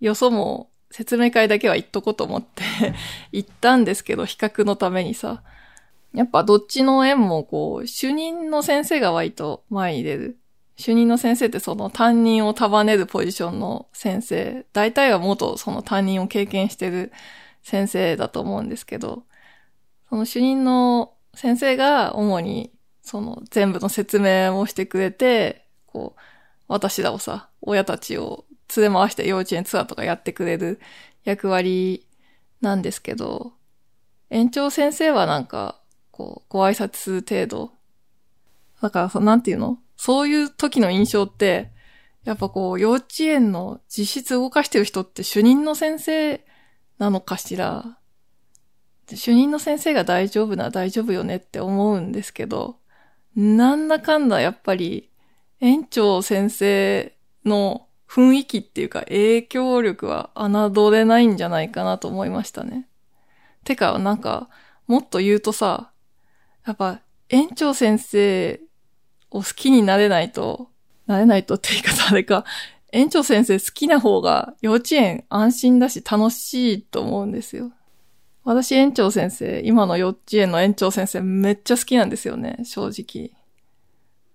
[0.00, 2.62] よそも説明会だけは行っとこうと思って
[3.32, 5.42] 行ったんですけど、比較のためにさ。
[6.12, 10.38] やっぱどっちの園もこう、主任の先生が割と前に出る。
[10.76, 14.64] 主任の先生ってその担任を束ねるポジションの先生。
[14.72, 17.12] 大体は元その担任を経験してる
[17.62, 19.24] 先生だと思うんですけど、
[20.08, 22.70] その主任の先生が主に
[23.04, 26.20] その全部の説明をしてくれて、こう、
[26.66, 30.80] 私らをさ、親たちを連れ回して幼稚園ツアーとかやってくれる
[31.22, 32.06] 役割
[32.62, 33.52] なんですけど、
[34.30, 35.78] 園長先生はなんか、
[36.10, 37.72] こう、ご挨拶程度。
[38.80, 39.78] だから、なんていうの？
[39.96, 41.70] そういう時の印象って、
[42.24, 46.44] やっぱこう、幼稚園の実質動かしてる人って主任の先生
[46.98, 47.98] なのかしら。
[49.14, 52.78] 主任の先生が大丈夫なら大丈夫よねって思うんですけど、
[53.36, 55.10] なんだかんだやっぱり、
[55.60, 62.88] 園長先生の雰囲気っていうか影響力は侮れないんじゃないかなと思いましたね。
[63.64, 64.48] てか、なんか、
[64.86, 65.90] もっと言うとさ、
[66.66, 68.60] やっぱ、園長先生
[69.30, 70.68] を好きになれないと、
[71.06, 72.44] なれないとって言い方あれか、
[72.92, 77.72] 園長先生好きな方が幼稚園安心だし楽しいと思うんですよ。
[78.44, 83.30] 私園長先生、今の幼稚園の園長先生めっちゃ好きなんですよね、正直。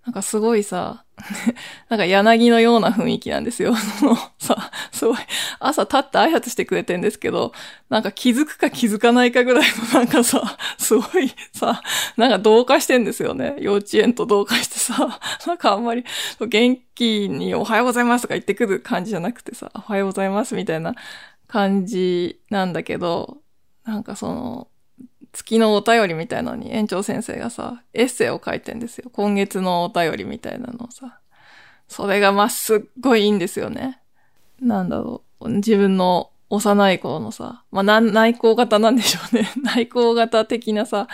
[0.04, 1.06] なんかすごいさ、
[1.90, 3.76] なんか柳のような雰囲気なんですよ。
[4.00, 5.18] そのさ、すごい、
[5.60, 7.54] 朝立って挨拶してくれてんですけど、
[7.90, 11.84] なんか気づくか気づかないかぐらいの なんかさ、すごいさ、
[12.18, 13.58] なんか同化してんですよね。
[13.60, 16.04] 幼稚園と同化してさ、なんかあんまり
[16.40, 20.96] 元気におはようございますとか言ってくる感じじゃなくてさ、おはようございますみたいな
[21.48, 23.38] 感じなんだけど、
[23.90, 24.68] なんかその、
[25.34, 29.10] 月のお便りみたいなのに園長先生がさ、エッセイを書いてんですよ。
[29.12, 31.20] 今月のお便りみたいなのをさ。
[31.88, 34.00] それがまっすっごいいいんですよね。
[34.62, 39.52] なんだろう、自分の幼い頃のさ、まあ、内向型なんでしょうね。
[39.64, 41.08] 内向型的なさ、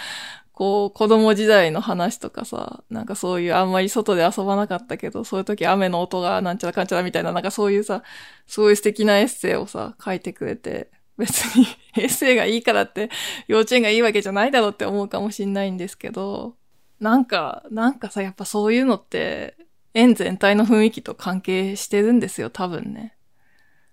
[0.52, 8.04] こう、子供時代の話とかさ、なんかそういうあんまり外で遊ばなかったけど、そういう時雨の音がなんちゃらかんちゃらみたいな、なんかそういうさ、
[8.48, 11.66] そうい素敵なエッセイをさ、書いてくれて、別に
[11.98, 13.10] エッセイがいいからって
[13.48, 16.56] 幼稚園がいいわけじゃないだろうって思うかもしんないんですけど、
[17.00, 19.56] なんか、なんかさ、やっぱそういうのって、
[19.94, 23.16] 園全体の雰囲気と関係してるんですよ、多分ね。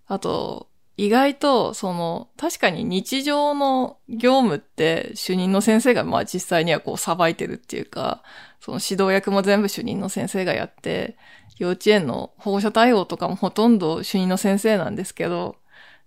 [0.06, 8.22] あと、意外と、その、確かに日常の業務って主任の先生がまあ実際にはこう裁いてるっていうか、
[8.60, 11.16] その指導役も全部主任の先生がやって、
[11.58, 15.56] 幼稚園の保護者対応とかもほとんど主任の先生なんですけど、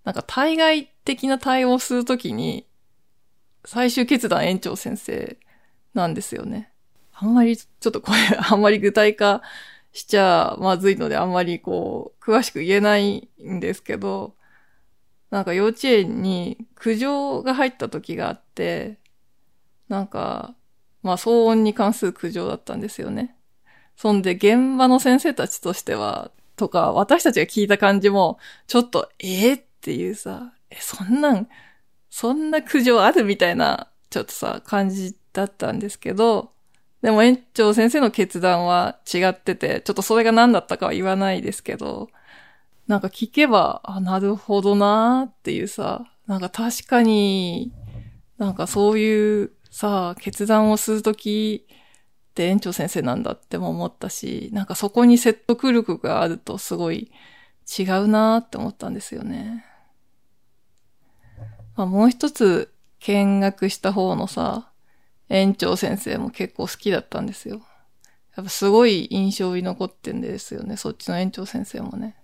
[0.04, 2.66] なんか対外的な対応するときに、
[3.64, 5.38] 最終決断園長先生
[5.94, 6.70] なんですよね。
[7.14, 9.42] あんまり、ちょっとこれ、 あんまり具体化
[9.92, 14.36] しちゃまずいので、あんまりこう、詳しく言えないんですけど、
[15.30, 18.98] なんか幼稚園に苦情が入った時があって、
[19.88, 20.54] なんか、
[21.02, 23.36] まあ騒音に関する苦情だったんですよね。
[23.96, 31.48] そんで現場の先生たちとしては、とか、私たちが聞いた感じも、ちょっと、えー、っていうさ、え、そんなん、
[32.10, 36.52] そんな苦情あるみたいな、ちょっとさ、感じだったんですけど、
[37.02, 42.08] でも園長先生の決断は違ってて、ちょっとそれが何だったかは言わないですけど、
[42.86, 47.72] なんか聞けば、あ、なるほどなーっていうさ、なんか確かに、
[48.38, 57.10] なんかそういうさ、決断をするときって園長先生なんだっても思ったし、なんかそこに説得力があるとすごい
[57.78, 59.64] 違うなーって思ったんですよね。
[61.76, 64.70] まあ、もう一つ見学した方のさ、
[65.28, 67.60] 園長先生も結構好きだったんですよ。
[68.36, 72.16] やっぱすごい印象に残ってんですよね、そっちの園長先生もね。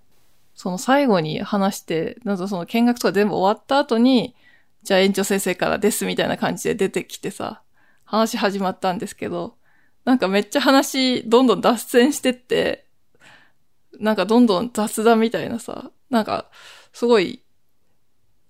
[0.55, 4.35] その最後に話して、なんかその見学とか全部終わった後に、
[4.83, 7.63] じゃあ園長先生からですみたいな感じで出てきてさ、
[8.05, 9.57] 話始まったんですけど、
[10.05, 12.87] なんかめっちゃ話どんどん脱線してって、
[13.99, 16.51] なんかどんどん雑談みたいなさ、なんか
[16.93, 17.43] すごい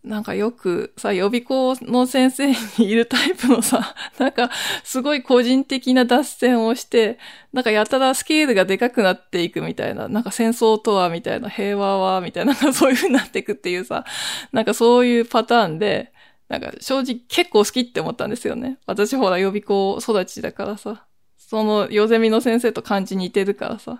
[0.05, 2.57] なんかよくさ、予備校の先生に
[2.91, 4.51] いるタイプのさ、 なんか
[4.83, 7.19] すごい個人的な脱線をして、
[7.53, 14.05] なんかやたらスケールがでかくなっていくみたいな、なんか戦争とはみたいな、平和はみたいな、なんかそういう風になっていくっていうさ、
[14.51, 16.12] なんかそういうパターンで、
[16.49, 18.79] なんか正直結構好きって思ったんですよね。
[18.87, 23.99] 私ほら予備校育ちだからさ、そのヨゼミの先生と感じ似てるからさ。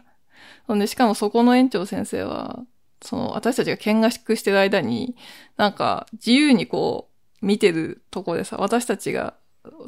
[0.67, 2.61] ほんで、しかもそこの園長先生は、
[3.03, 5.17] その、私たちが見学してる間に、
[5.57, 7.09] なんか、自由にこ
[7.43, 9.35] う、見てるとこでさ、私たちが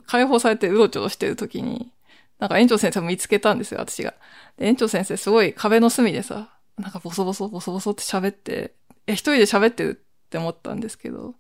[0.07, 1.93] 解放されてうろちょろしてる時に、
[2.39, 4.15] なんか園長先生も見つけたんですよ、私が。
[4.59, 8.75] 園長先生すごい壁の隅でさ、なんかボソボソボソボソって喋って、
[9.07, 11.35] え、一人で喋ってるって思ったんですけど、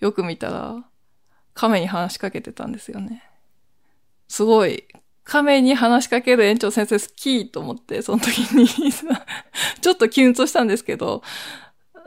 [0.00, 0.84] よく見たら、
[1.54, 3.22] 亀に話しかけてたんですよね。
[4.28, 4.84] すごい、
[5.30, 8.66] 亀に話しかける園長先生好きと思って、その時に
[9.80, 11.22] ちょっとキュンとしたんですけど、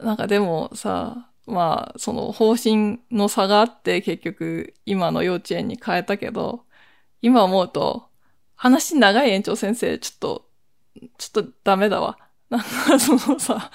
[0.02, 6.66] なんかでもさ、まあ、その方針の差があって結局今の幼稚園に変えたけど、
[7.22, 8.10] 今思うと、
[8.56, 10.46] 話長い園長先生、ちょっと、
[11.18, 12.18] ちょっとダメだわ。
[12.50, 13.72] なんかそのさ、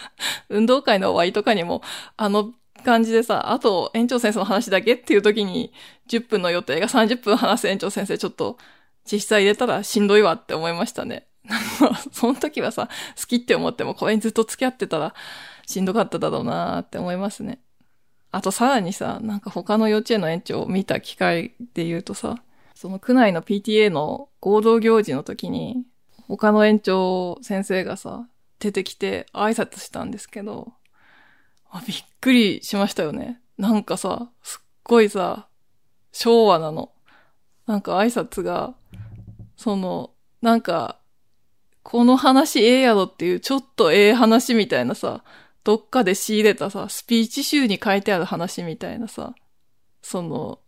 [0.51, 1.81] 運動会の終わりとかにも、
[2.19, 2.53] あの
[2.85, 5.73] 感じでさ、あと園長先生の話だけっていう時に
[6.07, 8.59] 10分の予定が30分話す園長先生ちょっと
[9.11, 11.27] 実際入れたらしんどいわって思いましたね。
[12.13, 15.15] その時はさ、好きって思ってもこれにずっと付き合ってたら
[15.67, 17.61] しんどかっただろうなって思いますね。
[18.31, 22.43] あとさらにさ、なんか他の幼稚園の園長を見た機会で言うとさ、
[22.75, 25.85] その区内の PTA の合同行事の時に、
[26.29, 30.73] 他の園長先生がさ、出てきて挨拶したんですけど、
[31.71, 33.41] あびっくりしましたよね。
[33.57, 35.49] なんかさ、すっごいさ、
[36.13, 36.93] 昭和なの。
[37.67, 38.75] なんか挨拶が、
[39.59, 41.01] その、なんか、
[41.83, 45.25] この話ええやろっていうちょっとええ話みたいなさ、
[45.65, 49.35] どっかで仕入れたさ、スピーチ集に書いてある話みたいなさ、
[50.01, 50.61] その、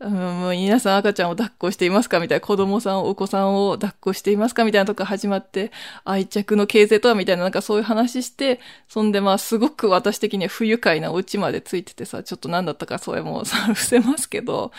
[0.00, 5.70] うん、もう皆さん赤ちゃんを抱っこしていますかみたいな子供さん、お子さんを抱っこしていますかみたいなとこ始まって、
[6.04, 8.58] 愛着の形成とはみたいななんかそういう話して、
[8.88, 14.72] そんでまあすごく私的には不愉快なオチまでついててさ、ちょっと何だったかそれもさ、伏せますけど、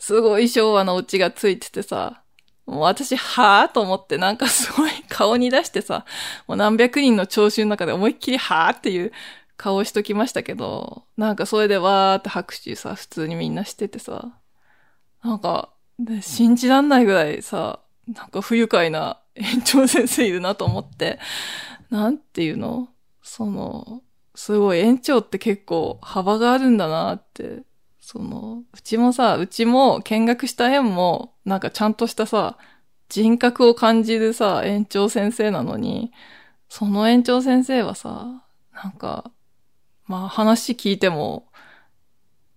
[0.00, 2.22] すごい昭和のオチがついててさ、
[2.68, 6.04] もう私、はぁと思って、なんかすごい顔に出してさ、
[6.46, 9.12] もう何百人の聴衆の中で思いっきりはぁっていう
[9.56, 14.38] 顔をしときましたけど、なんかそれでわーって拍手さ、普通にみんなしててさ、
[15.24, 15.70] なんか、
[16.20, 21.18] 信じらんないぐらいさ、なんか不愉快な 園長先生いるなと思って、
[21.88, 22.88] なんていうの？
[23.22, 24.02] その、
[24.34, 27.62] すごい園長って結構幅があるんだなって、
[28.10, 32.56] その、うちもさ、うちも見学した園も、なんかちゃんとしたさ、
[33.10, 36.10] 人格を感じるさ、園長先生なのに、
[36.70, 39.30] その園長先生はさ、なんか、
[40.06, 41.52] まあ話聞いても、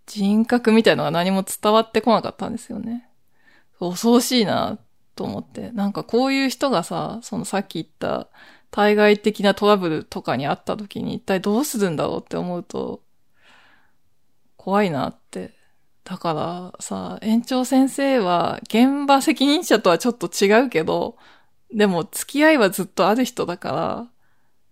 [0.05, 3.09] 人格みたいのが何も伝わってこなかったんですよね。
[3.77, 4.79] 恐ろしいな
[5.17, 5.73] と思って。
[5.73, 8.29] なんかこういう人がさ、そのさっき言った
[8.69, 13.03] 対外的なトラブルとかにあった時に一体どうするんだろうって思うと、
[14.61, 15.55] 怖いなって。
[16.03, 21.17] だからさ、園長先生は現場責任者とはちょっと違うけど、
[21.73, 24.07] でも付き合いはずっとある人だから、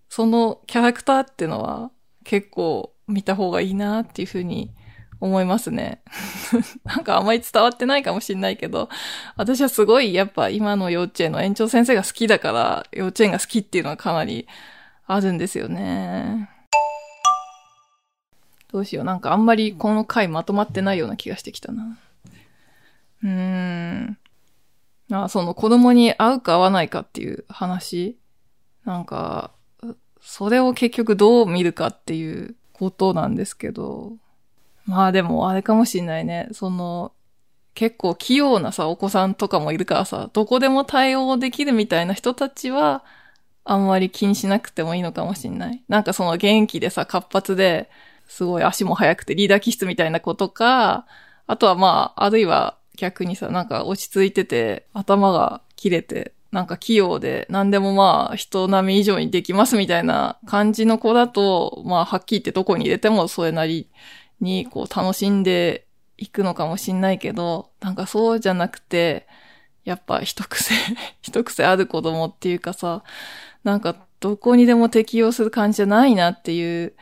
[0.07, 1.89] そのキャラクターってのは
[2.23, 4.75] 結構見た方がいいなっていうふうに
[5.19, 6.03] 思いますね。
[6.85, 8.89] なんかあんまり伝わってないかもしんないけど、
[9.37, 14.47] 私はすごいやっぱ今の幼稚園の園長先生が好きだから、幼稚園が好きっていうのはかなり
[15.07, 16.58] あるんですよね。
[18.71, 19.05] どうしよう。
[19.05, 21.97] なんかあんまりこの回まとまってないような気がしてきたな。
[23.23, 24.17] うーん。
[25.11, 28.17] あその子供に合うか合わないかっていう話。
[28.85, 29.51] なんか、
[30.21, 34.13] それを結局どう見るかっていうことなんですけど。
[34.85, 36.49] まあでもあれかもしんないね。
[36.51, 37.11] その、
[37.73, 43.03] 結構器用なさ、お子さんとかもいるからさ、どこでも対応できるみたいな人たちは、
[43.63, 45.83] あんまり気にしなくてもいいのかもしんない。
[45.87, 47.89] なんかその元気でさ、活発で、
[48.29, 51.05] すごい足も速くてリーダー気質みたいなことか、
[51.47, 63.89] あとはまあ、あるいは逆にさ、なんか落ち着いてて、頭が切れて、なんか器用で、何でもまあ、人並み以上にできますみたいな感じの子だと、まあ、はっきり言ってどこに入れてもそれなり
[64.41, 69.27] に、こう、楽しんでいくのかもしんないけど、なんかそうじゃなくて、
[69.85, 70.75] やっぱ一癖、
[71.21, 73.03] 一癖ある子供っていうかさ、
[73.63, 76.93] なんかどこにでも適用する感じじゃないなっていう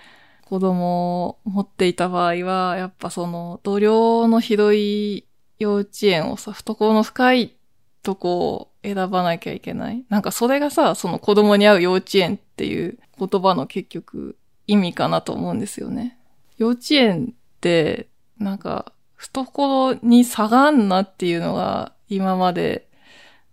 [0.48, 5.28] 子供を持っていた場合は、やっぱその度量の広い
[5.60, 7.58] 幼稚園をさ、懐の深い
[8.02, 10.06] とこを選ばなきゃいけない。
[10.08, 14.38] なんかそれがさ、その子供に合う幼稚園っていう言葉の結局
[14.68, 16.18] 意味かなと思うんですよね。
[16.58, 18.08] 幼稚園って、
[18.40, 22.88] なんか、懐に差がんなっていうのが今まで、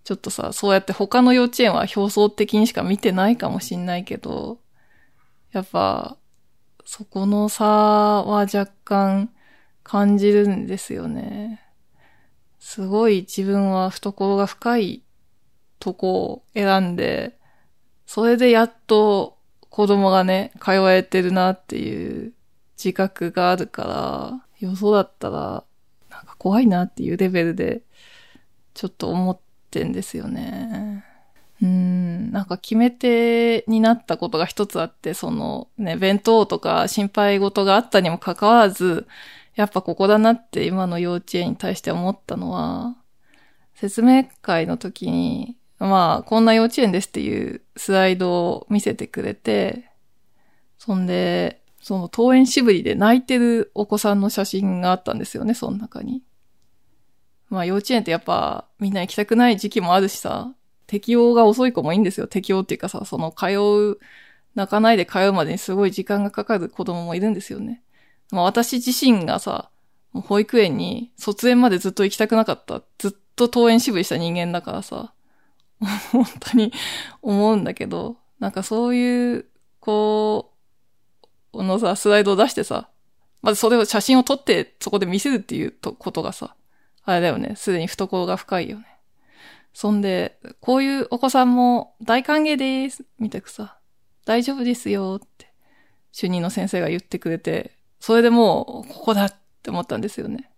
[0.04, 4.60] ちょっとさ、そうやって他の幼稚園は表層的にしか見てないかもしんないけど、
[5.50, 6.18] やっぱ、
[6.84, 9.30] そこの差は若干
[9.82, 11.60] 感じるんですよね。
[12.58, 15.02] すごい自分は懐が深い
[15.78, 17.38] とこを選んで、
[18.06, 22.32] それでやっと子供がね、通えてるなっていう
[22.76, 25.64] 自覚があるから、よそだったら、
[26.10, 27.82] なんか怖いなっていうレベルで、
[28.72, 29.38] ちょっと思っ
[29.70, 31.04] てんですよね。
[31.64, 39.06] うん、なんか決め手になったことが一つあって、そのね、弁当とか心配事があったにもかかわらず、
[39.54, 42.96] やっぱここだなって今の幼稚園に対して思ったのは、
[43.74, 49.90] 説明会の時に、まあ、こんな幼稚園ですっていうスライドを見せてくれて、
[50.76, 56.22] そんで、その登園しぶりで泣いてるお子さんの写真があったんですよね、その中に。
[57.48, 60.52] まあ幼稚園ってやっぱみんな行きたくない時期もあるしさ、
[60.86, 62.26] 適応が遅い子もいいんですよ。
[62.26, 63.98] 適応っていうかさ、その通う、
[64.54, 67.82] 泣かないで通うまでにすごい時間がかかる子供もいるんですよね。
[68.30, 69.70] まあ私自身がさ、
[70.12, 72.82] 保育園に卒園までずっと行きたくなかった。
[72.98, 75.12] ずっと登園しぶりした人間だからさ、
[76.12, 76.72] 本当に
[77.20, 79.46] 思うんだけど、なんかそういう、
[79.80, 80.52] こ
[81.52, 82.88] う、のさ、スライドを出してさ、
[83.42, 86.54] まずそれを写真を撮ってそこで見せるっていうことがさ、
[87.04, 88.86] あれだよね、すでに懐が深いよね。
[89.74, 93.76] そんで、こういうお子さんも大歓迎です、みたくさ、
[94.24, 95.52] 大丈夫ですよって、
[96.12, 100.48] 主任の先生が言ってくれて、それでもう、ここだって思ったんですよね。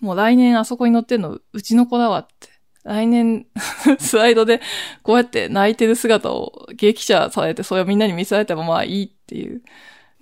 [0.00, 2.48] もう来年あそこに乗ってんの、うちの子だわって。
[2.82, 3.46] 来年、
[4.00, 4.60] スライドで、
[5.02, 9.62] こうやって泣いてる姿を激写されて、それをみんなに見せられてもまあいいっていう。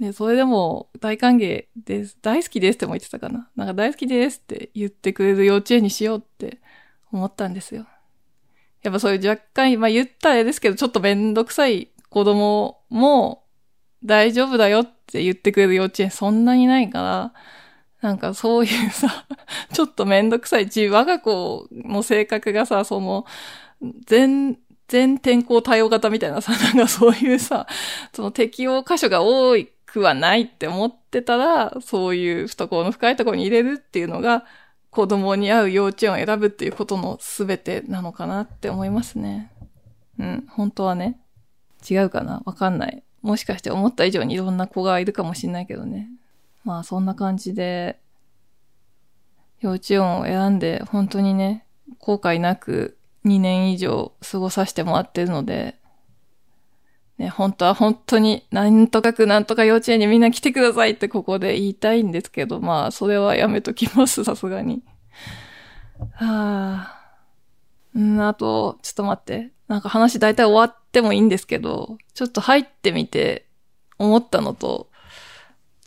[0.00, 2.18] で、それでも大歓迎です。
[2.20, 3.48] 大好きですっても言ってたかな。
[3.54, 6.58] なんか大好きですって言ってくれる幼稚園にしようって
[7.12, 7.86] 思ったんですよ。
[8.82, 13.44] やっぱそういう若干、まあ言ったらあれですけど、ちょっとめんどくさい子供も
[14.04, 17.32] 大丈夫だよって言ってくれる幼稚園そんなにないから、
[18.00, 19.26] なんかそういうさ、
[19.72, 23.26] ちょっとめんどくさい、自我が子の性格がさ、その、
[24.06, 24.58] 全、
[24.88, 27.66] 全天候対応型みたいなさ、 なんかそういうさ、
[28.12, 29.54] その適応箇所が多
[29.86, 34.44] くはないって思ってたら、そういう懐の深いところに入れるっていうのが、
[34.90, 39.50] 子供に合う幼稚園を選ぶっていうことの全てなのかなって思いますね。
[40.18, 41.20] うん、本当はね。
[41.88, 42.42] 違うかな？
[42.44, 43.02] わかんない。
[43.22, 46.08] もしかして思った以上にいろんな子がいるかもしれないけどね。
[46.64, 47.98] まあそんな感じで、
[49.60, 51.64] 幼稚園を選んで本当にね、
[51.98, 55.76] 後悔なく2年以上過ごさせてもらってるので、
[57.30, 64.82] 本当は本当になんとかくなんとか幼稚園にみんな来てくださいってここで言いたいんですけど、まあそれはやめときます、さすがに。
[66.14, 67.00] はあ。
[67.94, 69.50] うん、あと、ちょっと待って。
[69.68, 73.46] なんか話大体終わってもいいんですけど、ちょっと入ってみて
[73.98, 74.90] 思ったのと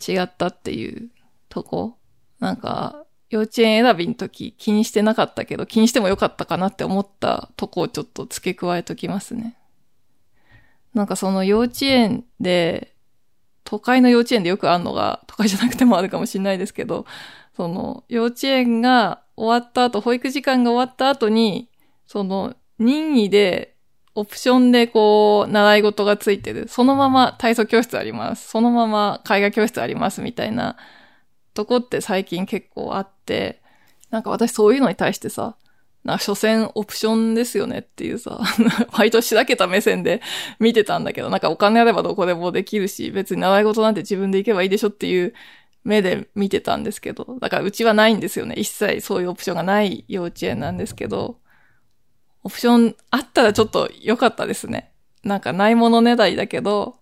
[0.07, 1.09] 違ったっていう
[1.49, 1.97] とこ。
[2.39, 9.57] なんか、幼稚園選びの時気にしてなかったけど、気にしてもよかったかなって思ったとこをちょっと付け加えときますね。
[10.93, 12.93] なんかその幼稚園で、
[13.63, 17.05] 都会の幼稚園でよくあるのが、都会じゃなくてもあるかもしれないですけど、
[17.55, 21.69] その幼稚園が終わった後、保育時間が終わった後に、
[22.05, 23.75] その任意で
[24.15, 26.67] オプションでこう、習い事がついてる。
[26.67, 28.49] そのまま体操教室あります。
[28.49, 30.77] そのまま絵画教室ありますみたいな
[31.53, 33.61] とこって最近結構あって、
[34.11, 35.55] なんか私そういうのに対してさ、
[36.03, 38.41] な、所詮オプションですよねっていうさ、
[38.91, 40.21] 割としらけた目線で
[40.59, 45.33] 見てたんだけど、なんかお金あればどこでもできるし、別に習い事なんて自分で行けばいいでしょっていう
[45.83, 48.55] 目で見てたんですけど、だからうちはないんですよね。
[48.57, 51.39] 一切そういうオプションがない幼稚園なんですけど、
[52.43, 54.91] オプションあったらちょっと良かったですね。
[55.23, 56.97] なんかないものねだりだけど、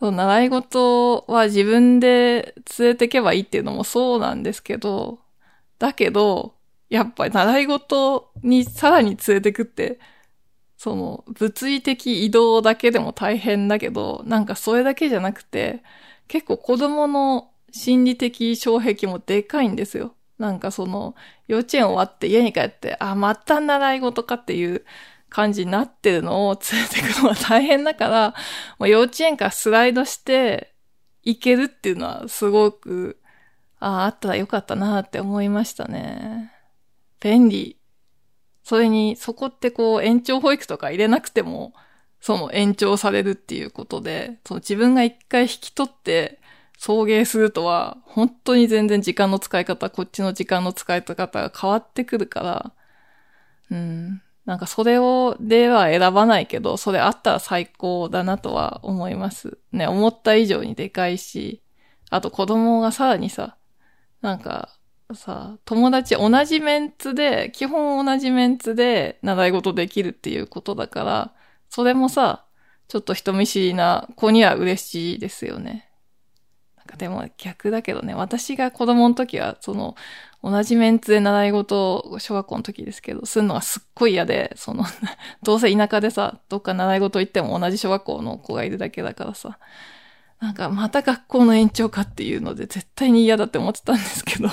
[0.00, 5.20] そう習い事は自分で連れてけばいいっていうのもそうなんですけど、
[5.78, 6.54] だけど、
[6.88, 9.98] やっぱり習い事にさらに連れてくって、
[10.76, 15.82] その物理的移動だけでも大変だけど、なんかそれだけじゃなくて、
[16.28, 20.14] 結構子供の心理的障壁もでかいんですよ。
[20.38, 21.14] なんかその、
[21.48, 24.84] 幼稚園終わって家に帰って、あ、また習い事かっていう
[25.28, 28.34] 感じになってるのを連れてくのは大変だから、
[28.78, 30.74] もう幼稚園からスライドして
[31.24, 33.18] 行けるっていうのはすごく、
[33.80, 36.52] ああ、あったらよかったなって思いましたね。
[37.20, 37.78] 便利。
[38.62, 41.74] それに、そこってこう、延長保育とか入れなくても、
[42.20, 46.40] その延長されるっていうことで、その自分が一回引き取って
[46.78, 52.72] 送迎するとは、本当に全然時間の使い方、こっちの時間の使い方が変わってくるから、
[53.70, 54.22] うん。
[54.44, 59.58] なんかそれを、では選ばないけど、それあったら最高だなとは思います。
[59.72, 61.62] ね、思った以上にでかいし、
[62.10, 63.56] あと子供がさらにさ、
[64.22, 64.77] なんか、
[65.14, 71.34] さ、友達同じメンツで、基本同じメンツで習い事できるっていうことだから、
[71.70, 72.44] それもさ、
[72.88, 75.90] ちょっと人見知りな子には嬉しいですよね。
[76.76, 79.94] なんかでも逆だけどね、私が子供の時は、その、
[80.42, 84.84] 同じメンツで習い事を、小学校の時ですけど、するのがすっごい嫌で、その、
[85.42, 89.58] どうせ田舎でさ、どっか習い事行っても同じ小学校の子がいるだけだからさ、
[90.40, 94.48] なんかまた学校の延長かっていうので絶対に嫌だって思ってたんですけど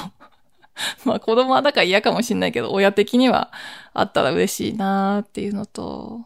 [1.05, 3.51] まあ子供はだから嫌かもしんないけど、親的には
[3.93, 6.21] あったら嬉しいなーっていうのと、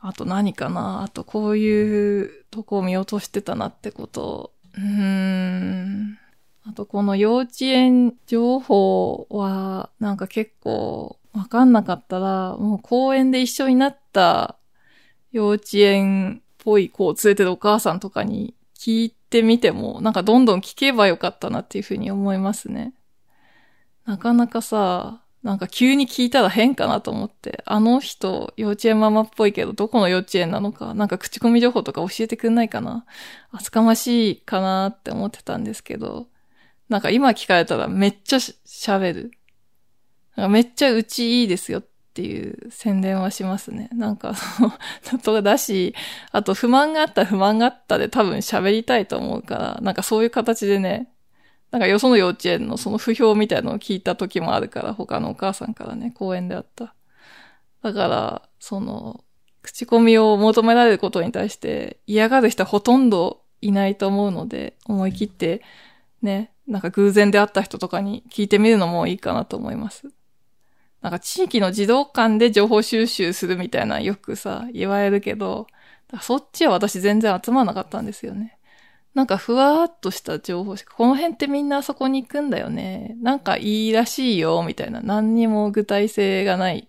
[0.00, 4.52] あと何かなあとこういうとこを見落としてたなってこと。
[4.74, 6.18] うーん。
[6.62, 14.56] あとこの幼稚園情報はなんか結構わかんなかったら、もう公園で一緒になった
[15.32, 22.92] 幼稚園っぽい子を連れてるお母さんとかに聞いてみても、なんかどんどん聞けばよかったなっていうふうに思いますね。
[24.06, 33.06] なかなかさ、なんか急に聞いたら変かなと思って、あの人幼稚園ママっぽいけどどこの幼稚園なのか、なんか口コミ情報とか教えてくんないかな。
[33.50, 36.26] 厚かましいかなって思ってたんですけど、
[36.88, 39.30] なんか今聞かれたらめっちゃ喋る。
[40.36, 43.88] なんかめっちゃうちいいですよっていう宣伝はしますね。
[43.92, 45.94] なんかその、とだし、
[46.32, 51.10] あと不満があったら不満があったで多分喋りたいと思うから、なんかそういう形でね、
[51.70, 56.94] なんかよその幼稚園のその不評みたいのを聞いた時もあるから、他のお母さんからね、公園であった。
[57.82, 59.24] だから、その、
[59.62, 65.62] 口コミを求められることに対して嫌がる人はほとんどいないと思うので、思い切って
[66.22, 70.08] ね、なんか偶然で会った人とかに聞いてみるのもいいかなと思います。
[71.02, 75.66] なんか地域の児童館で情報収集するみたいなよくさ、言われるけど、
[76.20, 78.58] そっちは私全然集まらなかったんですよね。
[79.14, 83.16] なんかふわーっとした情報しか、この辺ってみんなあそこに行くんだよね。
[83.20, 85.00] なんかいいらしいよ、みたいな。
[85.00, 86.88] 何にも具体性がない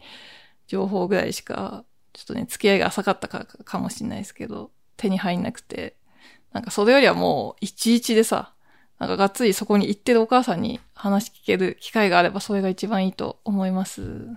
[0.67, 5.95] 情報ぐらいしか、ちょっとね、付き合いが浅かったかかもしれないですけど、手に入んなくて。
[6.51, 8.53] なんかそれよりはもう、いちいちでさ、
[8.99, 14.27] なんかがっつりそこに行ってるお母さんに話聞ける機会があればそれが一番いいと思います。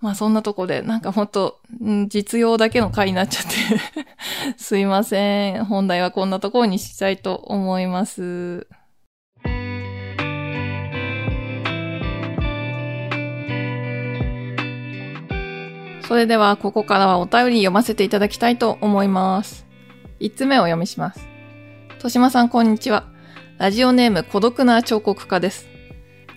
[0.00, 1.60] まあそんなとこで、なんかほんと、
[2.08, 4.04] 実用だけの回になっちゃって
[4.56, 5.64] すいません。
[5.64, 8.68] 本題はこんなところにしたいと思います。
[16.06, 19.66] それでは、ここからはお便り読ませていただきたいと思います。
[20.20, 21.28] 5つ目をお読みします。
[21.94, 23.04] 豊島さん、こんにちは。
[23.58, 25.68] ラジオネーム、孤独な彫刻家です。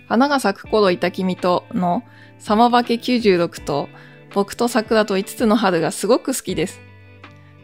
[0.09, 2.03] 花が咲く頃いた君との
[2.41, 3.87] サマバケ96と、
[4.33, 6.81] 僕と桜と5つの春がすごく好きです。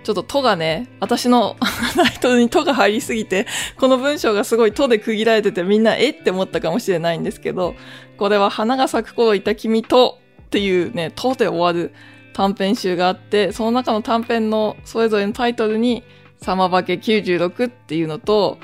[0.03, 1.57] ちょっととがね、私の
[1.95, 3.47] タイトルにとが入りすぎて、
[3.79, 7.73] この文章がすごいとで区切られててみんなえって思ったかもしれないんですけど、
[8.17, 11.91] これは花が咲く頃いた君とっていうね、とで終わる
[12.33, 16.03] 短編集があって、その中の短編のそれぞれのタイトルに、
[16.39, 18.59] サマバケ96っていうのと、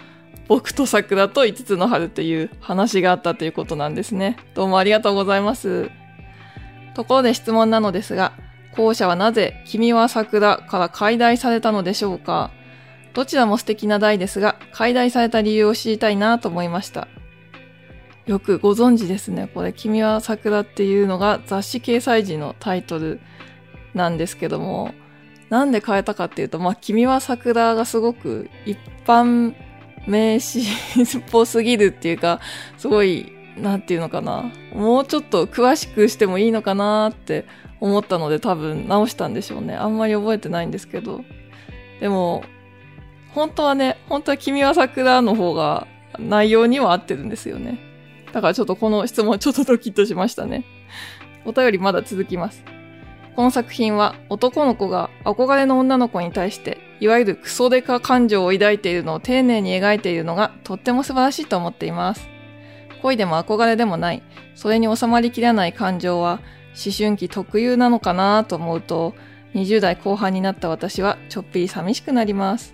[0.48, 4.38] 僕と桜と5つの春っていう話があったということなんですね。
[4.54, 5.90] どうもありがとうございます。
[6.94, 8.34] ところで質問なのですが、
[8.76, 12.52] 後者はなぜ君は桜から解題されたのでしょうか？
[13.14, 17.08] どちらも素敵な題ですが、解題された理由を知りたいなと思いました。
[18.26, 19.50] よくご存知ですね。
[19.54, 23.20] これ、君は桜っていうのが雑誌掲載時のタイトル
[23.94, 24.94] なんですけども、
[25.50, 29.54] なんで変えたかっていうと、まあ、君は桜がすごく一般
[30.08, 30.66] 名詞っ
[31.30, 32.40] ぽすぎるっていうか、
[32.78, 34.52] すごい、なんていうのかな。
[34.74, 37.46] もうちょっと詳しくしてもいいのかなって
[37.80, 39.76] 思ったので多分直したんでしょうね。
[39.76, 41.22] あんまり覚えてないんですけど。
[42.00, 42.44] でも、
[43.34, 45.88] 本当はね、本当は君は桜の方が
[46.20, 47.80] 内容には合ってるんですよね。
[48.32, 50.66] だからちょっとこの質問ちょっとドキッとしましたね。
[51.46, 52.64] お便りまだ続きます。
[53.36, 62.33] この作品は男の子が憧れの女の子に対していわゆるクソデカ感情を抱いているのを丁寧に描いているのがとっても素晴らしいと思っています。
[63.04, 64.24] 恋でも憧れでもない、
[64.56, 66.40] それに収まりきらない感情は
[66.74, 69.14] 思春期特有なのかなと思うと
[69.54, 72.74] 20代後半になった私はちょっぴり寂しくなります。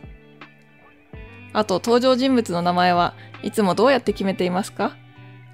[1.52, 4.96] あと登場人物の名前はいつもどうやって決めていますか？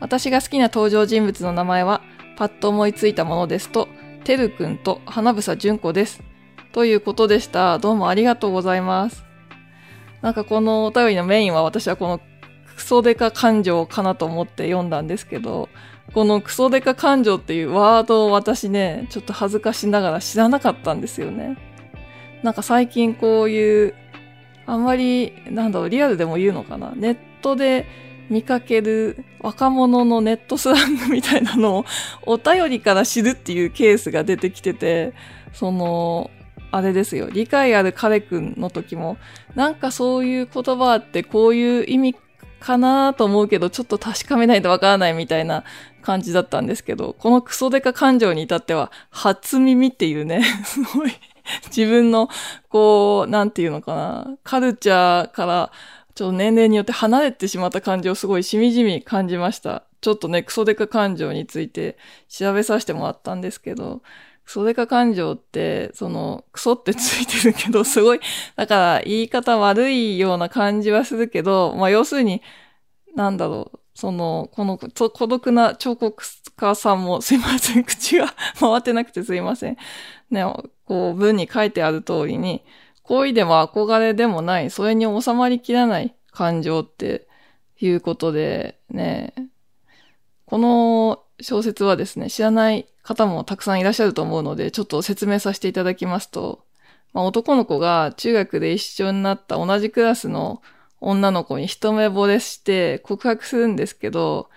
[0.01, 2.01] 私が好きな登場人物の名前は
[2.38, 3.88] パッと思いついたものですと
[4.26, 6.21] てるくんと花房純子です。
[6.73, 7.80] ということでした。
[7.80, 9.23] どうもありがとうございます。
[10.21, 12.19] なんかこのお便りのメインは私はこの
[12.76, 15.69] クソデカ感情かなと思って読んだんですけど、
[16.13, 21.57] このクソデカ感情っていうワードを私ね、ちょっと恥ずかしながら知らなかったんですよね。
[22.43, 23.95] なんか最近こういう、
[24.67, 26.93] あんまり、なんだろう、リアルでも言うのかな？
[26.95, 27.88] ネットで
[28.30, 31.86] 見かける若者のネットスラングみたいなのを
[32.26, 35.13] お便りから知るっていうケースが出てきてて、
[35.53, 36.32] その、
[36.71, 37.30] あれですよ。
[37.32, 39.17] 理解ある彼くんの時も、
[39.55, 42.15] なんかそういう言葉ってこういう意味
[42.66, 45.63] かなと思うけど、ちょっと確かめないとわからないみたいな
[46.01, 51.11] 感じだったんですけど、このクソデカ感情に至っては、初耳っていうね、 すごい
[51.68, 52.28] 自分の、
[52.70, 55.72] こう、なんていうのかな、カルチャーから
[56.16, 59.84] ちょっと年齢によって離れてしまった感じをすごいしみじみ感じました。
[60.01, 61.97] ちょっとね、クソデカ感情について
[62.30, 64.01] 調べさせてもらったんですけど、
[64.46, 68.20] クソデカ感情って、その、クソってついてるけど、 すごい、
[68.56, 72.43] だから言い方悪いような感じはするけど、まあ要するに、
[73.16, 76.24] なんだろう、その、この孤独な彫刻
[76.56, 79.78] 家さんも、すいません、口が回ってなくてすいません。
[80.30, 80.43] ね、
[80.86, 82.64] こう文に書いてある通りに、
[83.02, 87.28] 恋でも憧れでもない、それに収まりきらない感情って
[87.80, 89.34] いうことでね、
[90.46, 96.66] この小説はですね、知らない方もたくさんいらっしゃると思うので、ちょっと説明させていただきますと、
[97.14, 100.62] まあ、男の子が中学で一緒になった同じクラスの
[100.99, 104.49] 女の子に一目惚れして告白するんですけど、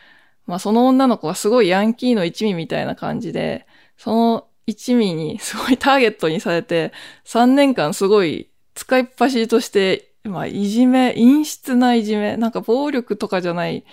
[0.47, 3.67] まあその女の子はすごいヤンキーの一味みたいな感じで、
[3.99, 6.93] その一味にすごいターゲットにされて、
[7.27, 13.85] 3年間すごい使いっ走りとして、まあ、いじめ、陰湿ないじめ、なんか暴力とかじゃない、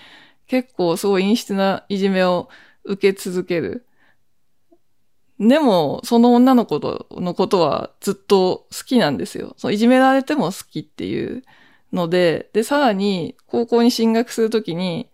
[0.47, 2.49] 結構すごい陰湿ないじめを
[2.84, 3.84] 受け続ける。
[5.39, 6.79] でも、その女の子
[7.11, 9.53] のことはずっと好きなんですよ。
[9.57, 11.43] そういじめられても好きっていう
[11.91, 15.09] ので、で、さらに高校に進学するときに、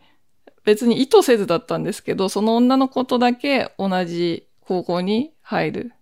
[0.63, 5.93] 別に意図せずだったんですけど、その女の子とだけ同じ高校に入る。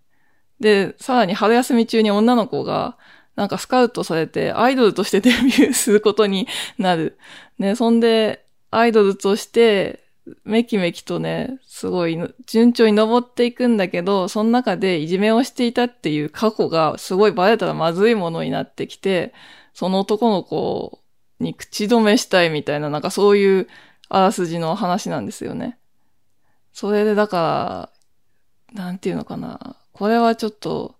[0.60, 2.98] で、さらに春休み中に女の子が、
[3.36, 6.46] なんかスカウトされて、アイドルとしてデビューすることに
[6.76, 7.18] なる。
[7.58, 9.99] ね、そんで、アイドルとして、
[10.44, 19.32] めきめきとね、すごい順調に登っていくんだけど、その中でいじめをしていたっていう過去がすごいバレたらまずいものになってきて、
[19.74, 21.00] その男の子
[21.38, 23.68] に口止めしたいみたいな、なんかそういう
[24.08, 25.78] あらすじの話なんですよね。
[26.72, 27.90] それでだか
[28.72, 29.76] ら、なんていうのかな。
[29.92, 30.94] これはちょっと、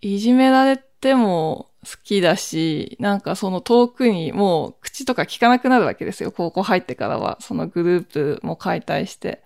[0.00, 6.32] いじめられても好きだし、なんかその遠くにもう口とか聞かなくなるわけですよ。
[6.32, 7.38] 高校入ってからは。
[7.40, 9.42] そのグループも解体して。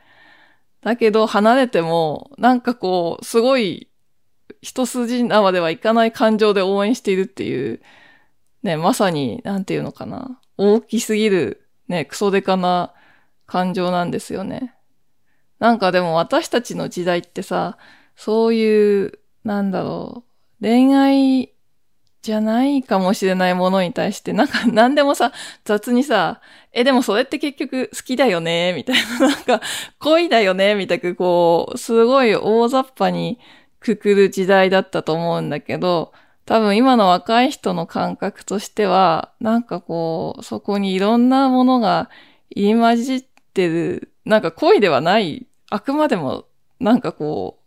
[0.80, 3.89] だけど離れても、なんかこう、すごい
[4.62, 7.80] 一筋縄ではいかない感情で応援しているっていう、
[8.62, 10.41] ね、まさに、なんていうのかな。
[10.57, 12.93] 大きすぎる、ね、クソデカな
[13.47, 14.74] 感情なんですよね。
[15.59, 17.78] なんかでも私たちの時代ってさ、
[18.16, 20.24] そういう、なんだろ
[20.61, 21.53] う、恋愛
[22.29, 25.33] じゃないかもしれないものに対して、なんか何でもさ、
[25.64, 26.43] 雑にさ、
[26.74, 29.62] え、でもそれって結局好きだよねみたいな、 なんか
[29.99, 33.39] 恋だよねみたいな、こう、すごい大雑把に
[33.81, 36.12] くくる時代だったと思うんだけど、
[36.45, 42.11] 多分今の若い人の感覚としては、なんかこう、そこにいろんなものが
[42.51, 43.24] 入り混じっ
[43.55, 46.45] てる、なんか恋ではない、あくまでも、
[46.79, 47.64] なんかこう、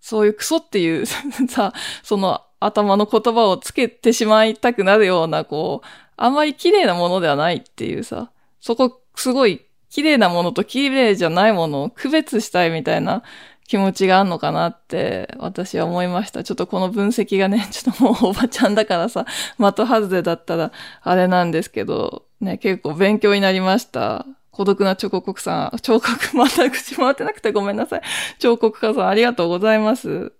[0.00, 1.06] そういうクソっていう
[1.48, 1.72] さ、
[2.02, 5.86] その頭の言葉をつけてしまいたくなるような、こう、
[6.16, 8.30] あんまり綺麗なものではないっていうさ、
[8.60, 13.22] そこすごい綺麗なものと綺麗じゃないものを区別したいみたいな
[13.66, 16.44] 気持ちがあんのかなって私は思いました。
[16.44, 19.26] ちょっとこの分析がね、 ちょっともうおばちゃんだからさ、
[19.58, 24.24] 的外れだったらあれなんですけど、ね、結構勉強になりました。
[24.50, 28.02] 孤独な彫刻さん、彫刻また口回ってなくてごめんなさい。
[28.38, 30.32] 彫刻家さんありがとうございます。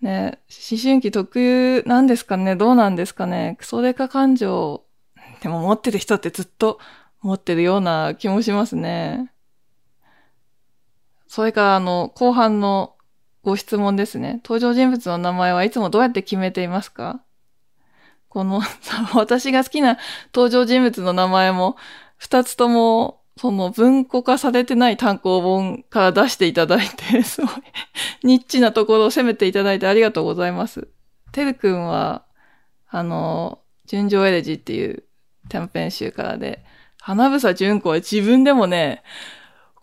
[0.00, 2.54] ね、思春期特有なんですかね？
[2.54, 3.56] どうなんですかね？
[3.58, 4.84] クソデカ感情、
[5.42, 6.78] でも持ってる人ってずっと
[7.20, 9.32] 持ってるような気もしますね。
[11.26, 12.94] それからあの、後半の
[13.42, 14.40] ご質問ですね。
[14.44, 17.22] 登場人物の名前はいつもどうやって決めていますか？
[18.28, 18.60] この、
[19.14, 19.98] 私が好きな
[20.34, 21.76] 登場人物の名前も、
[22.16, 27.50] 二つともその文庫化されてない単行本から出していただいて、 すごい、
[28.24, 30.88] ニッチなところを攻めていただいてありがとうございます。
[31.32, 32.24] てるくんは、
[32.88, 35.04] あの、純情エレジっていう
[35.48, 36.64] 短編集からで、
[37.00, 39.02] 花房純子は自分でもね、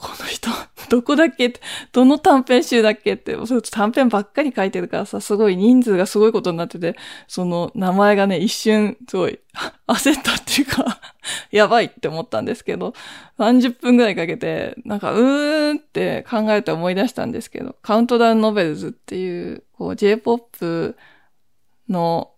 [0.06, 0.51] この人、
[0.89, 1.51] どこだっけ？
[1.91, 3.16] どの短編集だっけ？
[3.16, 6.95] って、そ短編ばっかり書いてるからさ、すごい人数がすごいことになってて、
[7.28, 9.39] その名前がね、一瞬、すごい、
[9.88, 11.01] 焦ったっていうか
[11.49, 12.93] やばいって思ったんですけど、
[13.39, 20.95] 30分ぐらいかけて、なんか、うーんって考えて思い出したんですけど、カウントダウンノベルズっていう、こう、J-POP
[21.89, 22.32] の、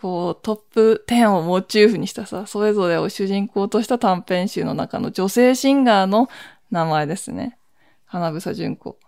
[0.00, 6.28] こう、トップ10をモチーフにしたさ、それぞれを主人公とした短編集の中の女性シンガーの
[6.70, 7.58] 名前ですね。
[8.04, 8.98] 花房純子。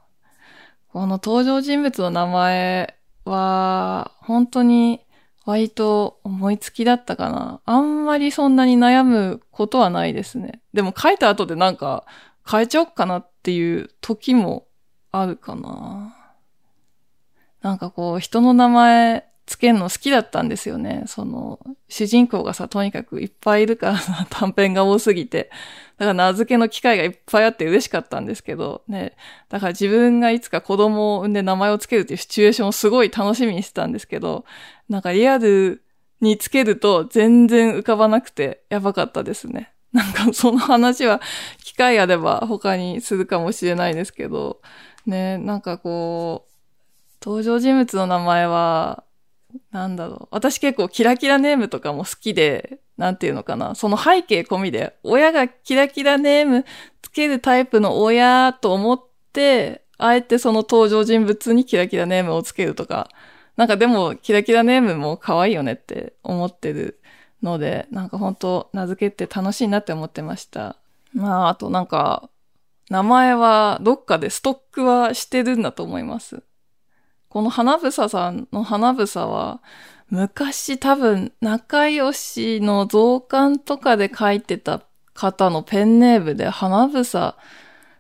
[0.93, 5.01] この登場人物の名前は、本当に
[5.45, 7.61] 割と思いつきだったかな。
[7.65, 10.61] あんまりそんなに悩むことはないですね。
[10.73, 12.05] でも書いた後でなんか
[12.49, 14.67] 変えちゃおっかなっていう時も
[15.13, 16.17] あるかな。
[17.63, 21.03] なんかこう人の名前つけるの好きだったんですよね。
[21.07, 21.59] その、
[21.89, 25.51] 主人公がさ、とにかくいっぱいいるからさ、 短編が多すぎて。
[26.01, 29.19] だから名付けの機会がいっぱいあって嬉しかったんですけど、ね。
[29.51, 34.47] だから自分がいつか子供を産んで名前をつけるっていうシチュエーションをすごい楽しみにしてたんですけど、
[34.89, 35.83] なんかリアル
[36.23, 39.75] につけると全然浮かばなくてやばかったですね。
[39.93, 41.21] なんかその話は
[41.63, 44.63] 機会あれば他にするかもしれないですけど、
[45.05, 46.53] ね、なんかこう、
[47.23, 49.05] 登場人物の名前は、
[49.71, 50.29] なんだろう。
[50.31, 53.75] 私結構キラキラネームとかも好きで、なんていうのかな。
[53.75, 56.65] その背景込みで、親がキラキラネーム
[57.03, 63.09] つけるタイプの親と思って、あえてその登場人物にキラキラネームをつけるとか、
[63.57, 67.01] なんかでもキラキラネームも可愛いよねって思ってる
[67.43, 70.77] ので、なんか本当名付けて楽しいなって思ってました。
[71.13, 72.31] まあ、あとなんか、
[72.89, 76.43] 名前はどっかでストックはしてるんだと思います。
[77.31, 79.63] この花房さんの花房は、
[80.09, 84.83] 昔多分仲良しの増刊とかで書いてた
[85.15, 87.05] 方のペンネームで花房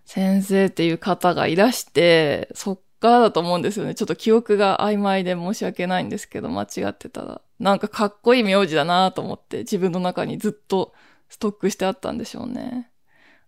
[0.05, 3.95] 先生っていう方がいらして、そっからだと思うんですよね。
[3.95, 7.41] ちょっと記憶が曖昧で申し訳ないんですけど、間違ってたら。
[7.61, 10.93] なんかかっこいい名字だなと思って自分の中にずっと
[11.29, 12.91] ストックしてあったんでしょうね。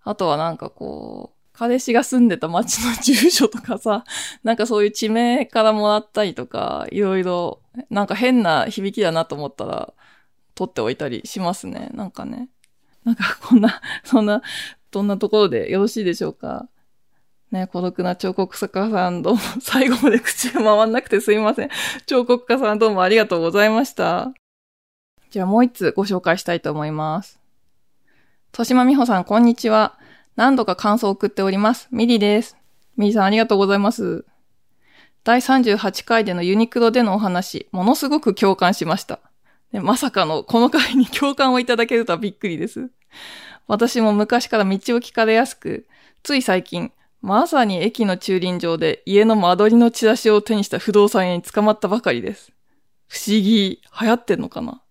[0.04, 4.04] あとはなんかこう、彼氏が住んでた町の住所とかさ、
[4.42, 9.94] なんかそういう地名からもらったりとか、いろいろ、なんか変な響きだなと思ったら、
[10.56, 11.90] 取っておいたりしますね。
[11.94, 12.48] なんかね。
[13.04, 14.42] なんかこんな、 そんな、
[14.90, 16.68] どんなところでよろしいでしょうか。
[17.52, 21.70] ね、孤独な彫刻家さんどうも、 最後まで口が回んなくてすいません。
[22.06, 24.32] 彫刻家さんどうもありがとうございました。
[25.30, 27.38] じゃあもう一つご紹介したいと思います。
[28.46, 30.01] 豊島美穂さん、こんにちは。
[30.34, 31.88] 何度か感想を送っております。
[31.90, 32.56] ミリです。
[32.96, 34.24] みーさんありがとうございます。
[35.24, 39.20] 第38回でのユニクロでのお話、ものすごく共感しました。
[39.72, 42.90] ね、まさかのこの回に共感をいただけるとはびっくりです。
[43.68, 45.86] 私も昔から道を聞かれやすく、
[46.22, 52.52] つい最近、まさに駅の駐輪場で家の間取りのチラシを手にした不動産屋に捕まったばかりです。
[53.06, 54.82] 不思議、流行ってんのかな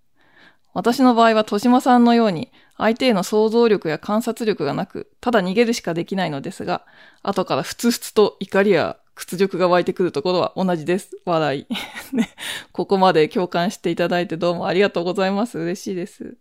[0.73, 2.51] 私の場合は豊島さんのように
[2.81, 6.83] 相手への想像力や観察力がなく、ただ逃げるしかできないのですが、
[7.21, 11.11] 後からふつふつと怒りや屈辱が湧いてくるところは同じです。
[11.23, 11.67] 笑い。
[12.11, 12.31] ね、
[12.71, 15.59] ここまで共感していただいてどうもありがとうございます。
[15.59, 16.37] 嬉しいです。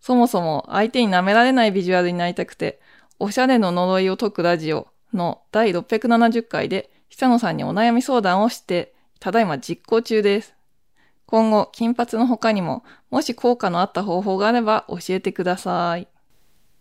[0.00, 2.80] そもそも相手に舐められないビジュアルになりたくて、
[3.18, 10.57] おしゃれの呪いを解くラジオの第670回で久野さんにお悩み相談をして、ただいま実行中です。
[11.28, 16.08] 今後、金髪の他にも、もし効果のあった方法があれば教えてください。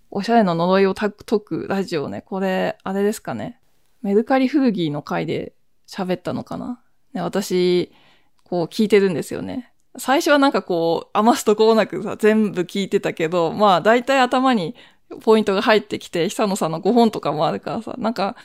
[0.09, 2.21] おしゃれの呪いを解くラジオね。
[2.21, 3.59] これ、あれですかね。
[4.01, 5.53] メルカリ古着の回で
[5.85, 6.79] 喋ったのかな。
[7.11, 7.91] ね、私、
[8.45, 9.73] こう聞いてるんですよね。
[9.97, 14.75] 最初はなんかこう、余すところなくさ、全部聞いてたけど、まあ大体頭に
[15.23, 18.37] ポイントが入ってきて、久野さんの5本とかもあるからさ、なんか、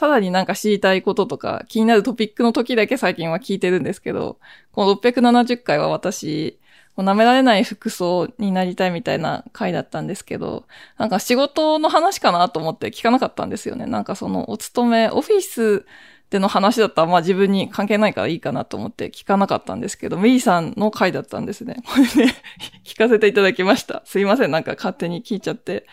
[0.00, 4.38] さらになんか知りたいこととか、気になるトピックの時だけ最近は聞いてるんですけど、
[4.72, 6.58] この670回は私、
[6.96, 10.64] 舐められない服装になりたいみたいな回だったんですけど、
[10.96, 13.84] なんか仕事の話かなと思って聞かなかったんですよね。
[13.84, 15.84] なんかそのお勤め、オフィス
[16.30, 21.76] での話だったら、まあ自分に関係ないからいいかなと思って聞かなかったんですけど、メイさんの回だったんですね。
[21.84, 22.34] これね、
[22.86, 24.00] 聞かせていただきました。
[24.06, 25.84] すいません、なんか勝手に聞いちゃって。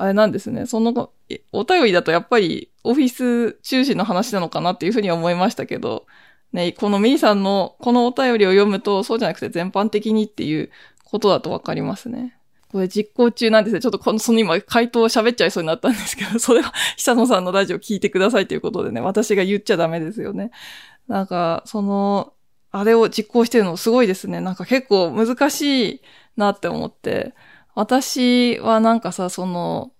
[0.00, 0.66] あれなんですね。
[0.66, 1.10] その、
[1.52, 6.06] お便りだとやっぱりオフィス中心の話なのかなっていうふうに思いましたけど、
[6.52, 10.70] ね、このメイさんのこのお便りを読むと、そうじゃなくて全般的にっていう
[11.02, 12.36] ことだとわかりますね。
[12.70, 13.80] これ実行中なんですね。
[13.80, 20.52] ちょっとこの、その今回答を喋っちゃいそうになったんですけど、 それは久野さんのラジオ聞いてくださいということでね、私が言っちゃダメですよね。
[21.08, 22.34] なんか、その、
[22.70, 24.40] あれを実行してるのすごいですね。
[24.40, 26.02] なんか結構難しい
[26.36, 27.34] なって思って。
[27.78, 29.92] 私はなんかさ、その、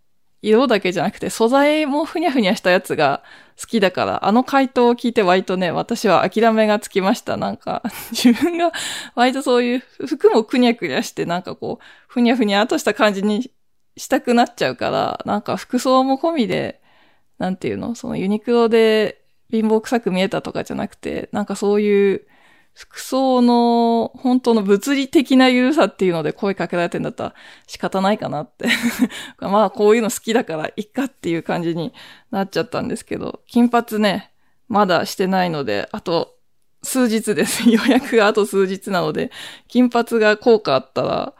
[0.43, 3.23] 色だけじゃなくて素材もふにゃふにゃしたやつが
[3.61, 7.37] 好きだから、あの回答を聞いて割とね、私は諦めがつきました。
[7.37, 8.73] なんか、 自分が
[9.15, 13.53] 割とそういう服もくにゃくにゃしてなんかこう、ふにゃふにゃとした感じに
[13.97, 16.81] したくなっちゃうから、なんか服装も込みで、
[17.39, 17.95] なんていうの？
[17.95, 19.23] そのユニクロで
[19.53, 22.27] 貧乏臭く見えたとかじゃなくて、なんかそういう
[22.79, 27.35] 服装の本当の物理的な緩さっていうので声かけられてんだったら
[27.67, 28.69] 仕方ないかなって
[29.41, 31.93] まあこういうの好きだからいっかっていう感じに
[32.31, 34.31] なっちゃったんですけど、金髪ね、
[34.69, 36.37] まだしてないので、あと
[36.85, 37.67] 数日です。
[37.69, 39.33] 予約があと数日なので、
[39.67, 41.35] 金髪が効果あったら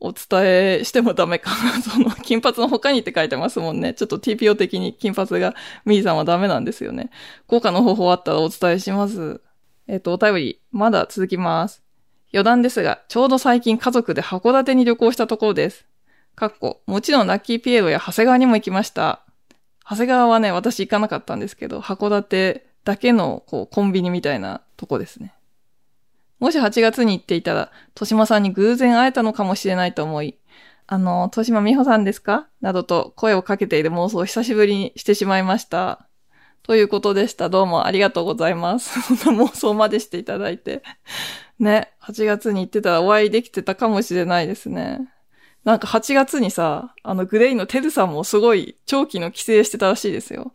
[0.00, 0.42] お伝
[0.80, 1.80] えしてもダメかな。
[1.80, 3.94] その、金髪の他にって書いてますもんね。
[3.94, 5.54] ちょっと TPO 的に金髪が
[5.86, 7.08] ミーさんはダメなんですよね。
[7.46, 9.40] 効果の方法あったらお伝えします。
[9.88, 11.82] えっ、と、お便り、まだ続きます。
[12.32, 15.86] 余談ですが、ちょうど最近家族で函館に旅行したところです。
[16.34, 19.22] かっこ、もちろんラッキーピエロや長谷川にも行きました。
[19.88, 25.34] 長谷川はね、私行かなかったんですけど、函館だけの、こう、コンビニみたいなとこですね。
[26.38, 30.38] もし8月に行っていたら、豊島さんに偶然会えたのかもしれないと思い、
[30.86, 32.48] あの、豊島美穂さんですか？
[32.60, 36.08] などと声をかけている妄想を久しぶりにしてしまいました。
[36.62, 37.48] ということでした。
[37.48, 39.00] どうもありがとうございます。
[39.16, 40.82] そんな妄想までしていただいて。
[41.58, 45.12] ね、8月に行ってたらお会いできてたかもしれないですね。
[45.64, 50.52] なんか8月にさ、あの GLAYの TERUさんもすごい長期の帰省してたらしいですよ。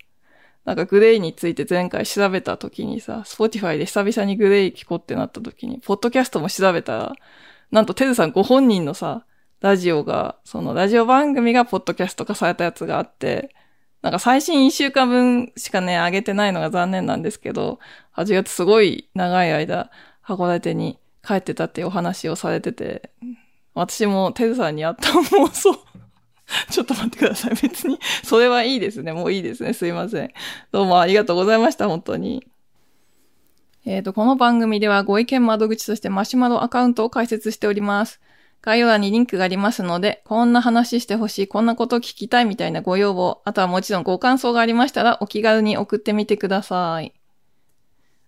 [0.66, 7.16] なんか GLAYについて前回調べた時にさ、 Spotify で久々に GLAY聞こうってなった時に、ポッドキャストも調べたら、
[7.72, 9.26] なんと TERUさんご本人のさ、
[9.62, 13.56] ラジオが、そのラジオ番組がポッドキャスト化されたやつがあって、
[14.02, 17.80] なんか最新1週間分しかね、上げてないのが残念なんですけど、
[18.16, 19.90] 8月すごい長い間、
[20.26, 23.12] 函館に帰ってたっていうお話をされてて、
[23.74, 25.78] 私もテズさんに会った妄想
[26.72, 27.56] ちょっと待ってください。
[27.62, 29.14] 別に、それはいいですね。
[29.14, 29.74] もういいですね。
[29.74, 30.32] すいません。
[30.72, 31.88] どうもありがとうございました。
[31.88, 32.48] 本当に。
[33.86, 38.22] えっ、ー、と、この番組ではご意見窓口としてマシュマロアカウントを開設しております。
[38.62, 47.14] 概要欄にリンクがありますので、こんな話してほしい、こんなこと聞きたいみたいなご要望、あとはもちろんご感想がありましたらお気軽に送ってみてください。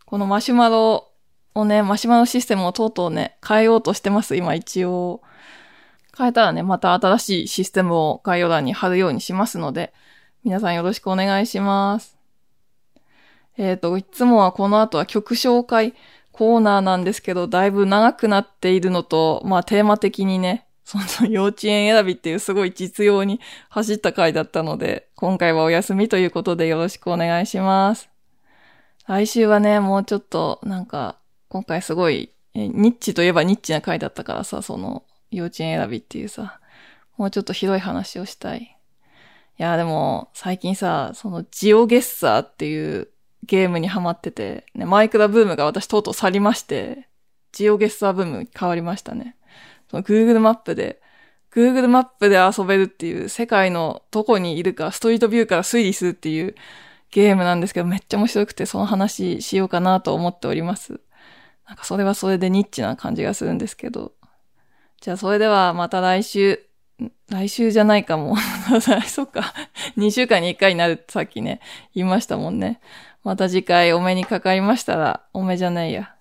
[0.05, 1.11] このマシュマロ
[1.55, 5.21] をね、マシュマロシステムをとうとうね、変えようとしてます、今一応。
[6.17, 9.93] 変えたらね、また新しいシステムを概要欄に貼るようにしますので、
[10.43, 12.17] 皆さんよろしくお願いします。
[13.57, 15.93] えっ、ー、と、いつもはこの後は曲紹介
[16.40, 28.10] コーナーなんですけど、だいぶ長くなっているのと、まあテーマ的にね、その幼稚園選びっていうすごい実用に走った回だったので、今回はお休みということでよろしくお願いします。
[29.06, 31.18] 来週はね、もうちょっとなんか、
[31.50, 36.62] 今回すごい、ニッチといえばニッチな回だったからさ、その幼稚園選びっていうさ、
[37.18, 38.78] もうちょっとひどい話をしたい。
[39.60, 43.10] いや、でも、最近さ、そのジオゲッサーっていう
[43.50, 47.10] ゲームにハマってて、ね、マイクラブームが私とうとう去りまして、
[47.52, 49.36] ジオゲッサーブームに変わりましたね。
[49.89, 51.02] その Google マップで、
[51.52, 56.54] Google マップで遊べるっていう世界のどこにいるかストリートビューから推理するっていう
[57.10, 61.02] ゲームなんですけどめっちゃ面白くてその話しようかなと思っております。
[61.68, 64.14] なんかそれはそれでニッチな感じがするんですけど。
[65.02, 66.60] じゃあそれではまた来週、
[67.30, 68.36] 来週じゃないかも。
[69.08, 69.54] そっか。
[69.97, 71.62] 2週間に1回になるってさっきね、
[71.95, 72.80] 言いましたもんね。
[73.30, 76.15] また次回お目にかかりましたら、お目じゃないや。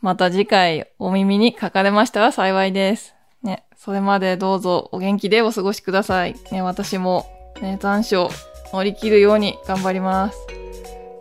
[0.00, 3.16] また次回お耳にかかれましたら幸いです。
[3.42, 6.36] ね、それまでどうぞお元気でお過ごしください。
[6.52, 7.26] ね、私も、
[7.60, 8.28] ね、残暑
[8.72, 10.38] 乗り切るように頑張ります。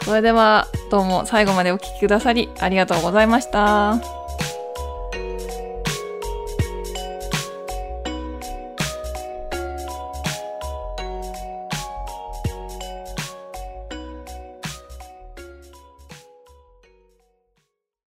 [0.03, 4.19] それでは、どうも最後までお聴きくださりありがとうございました。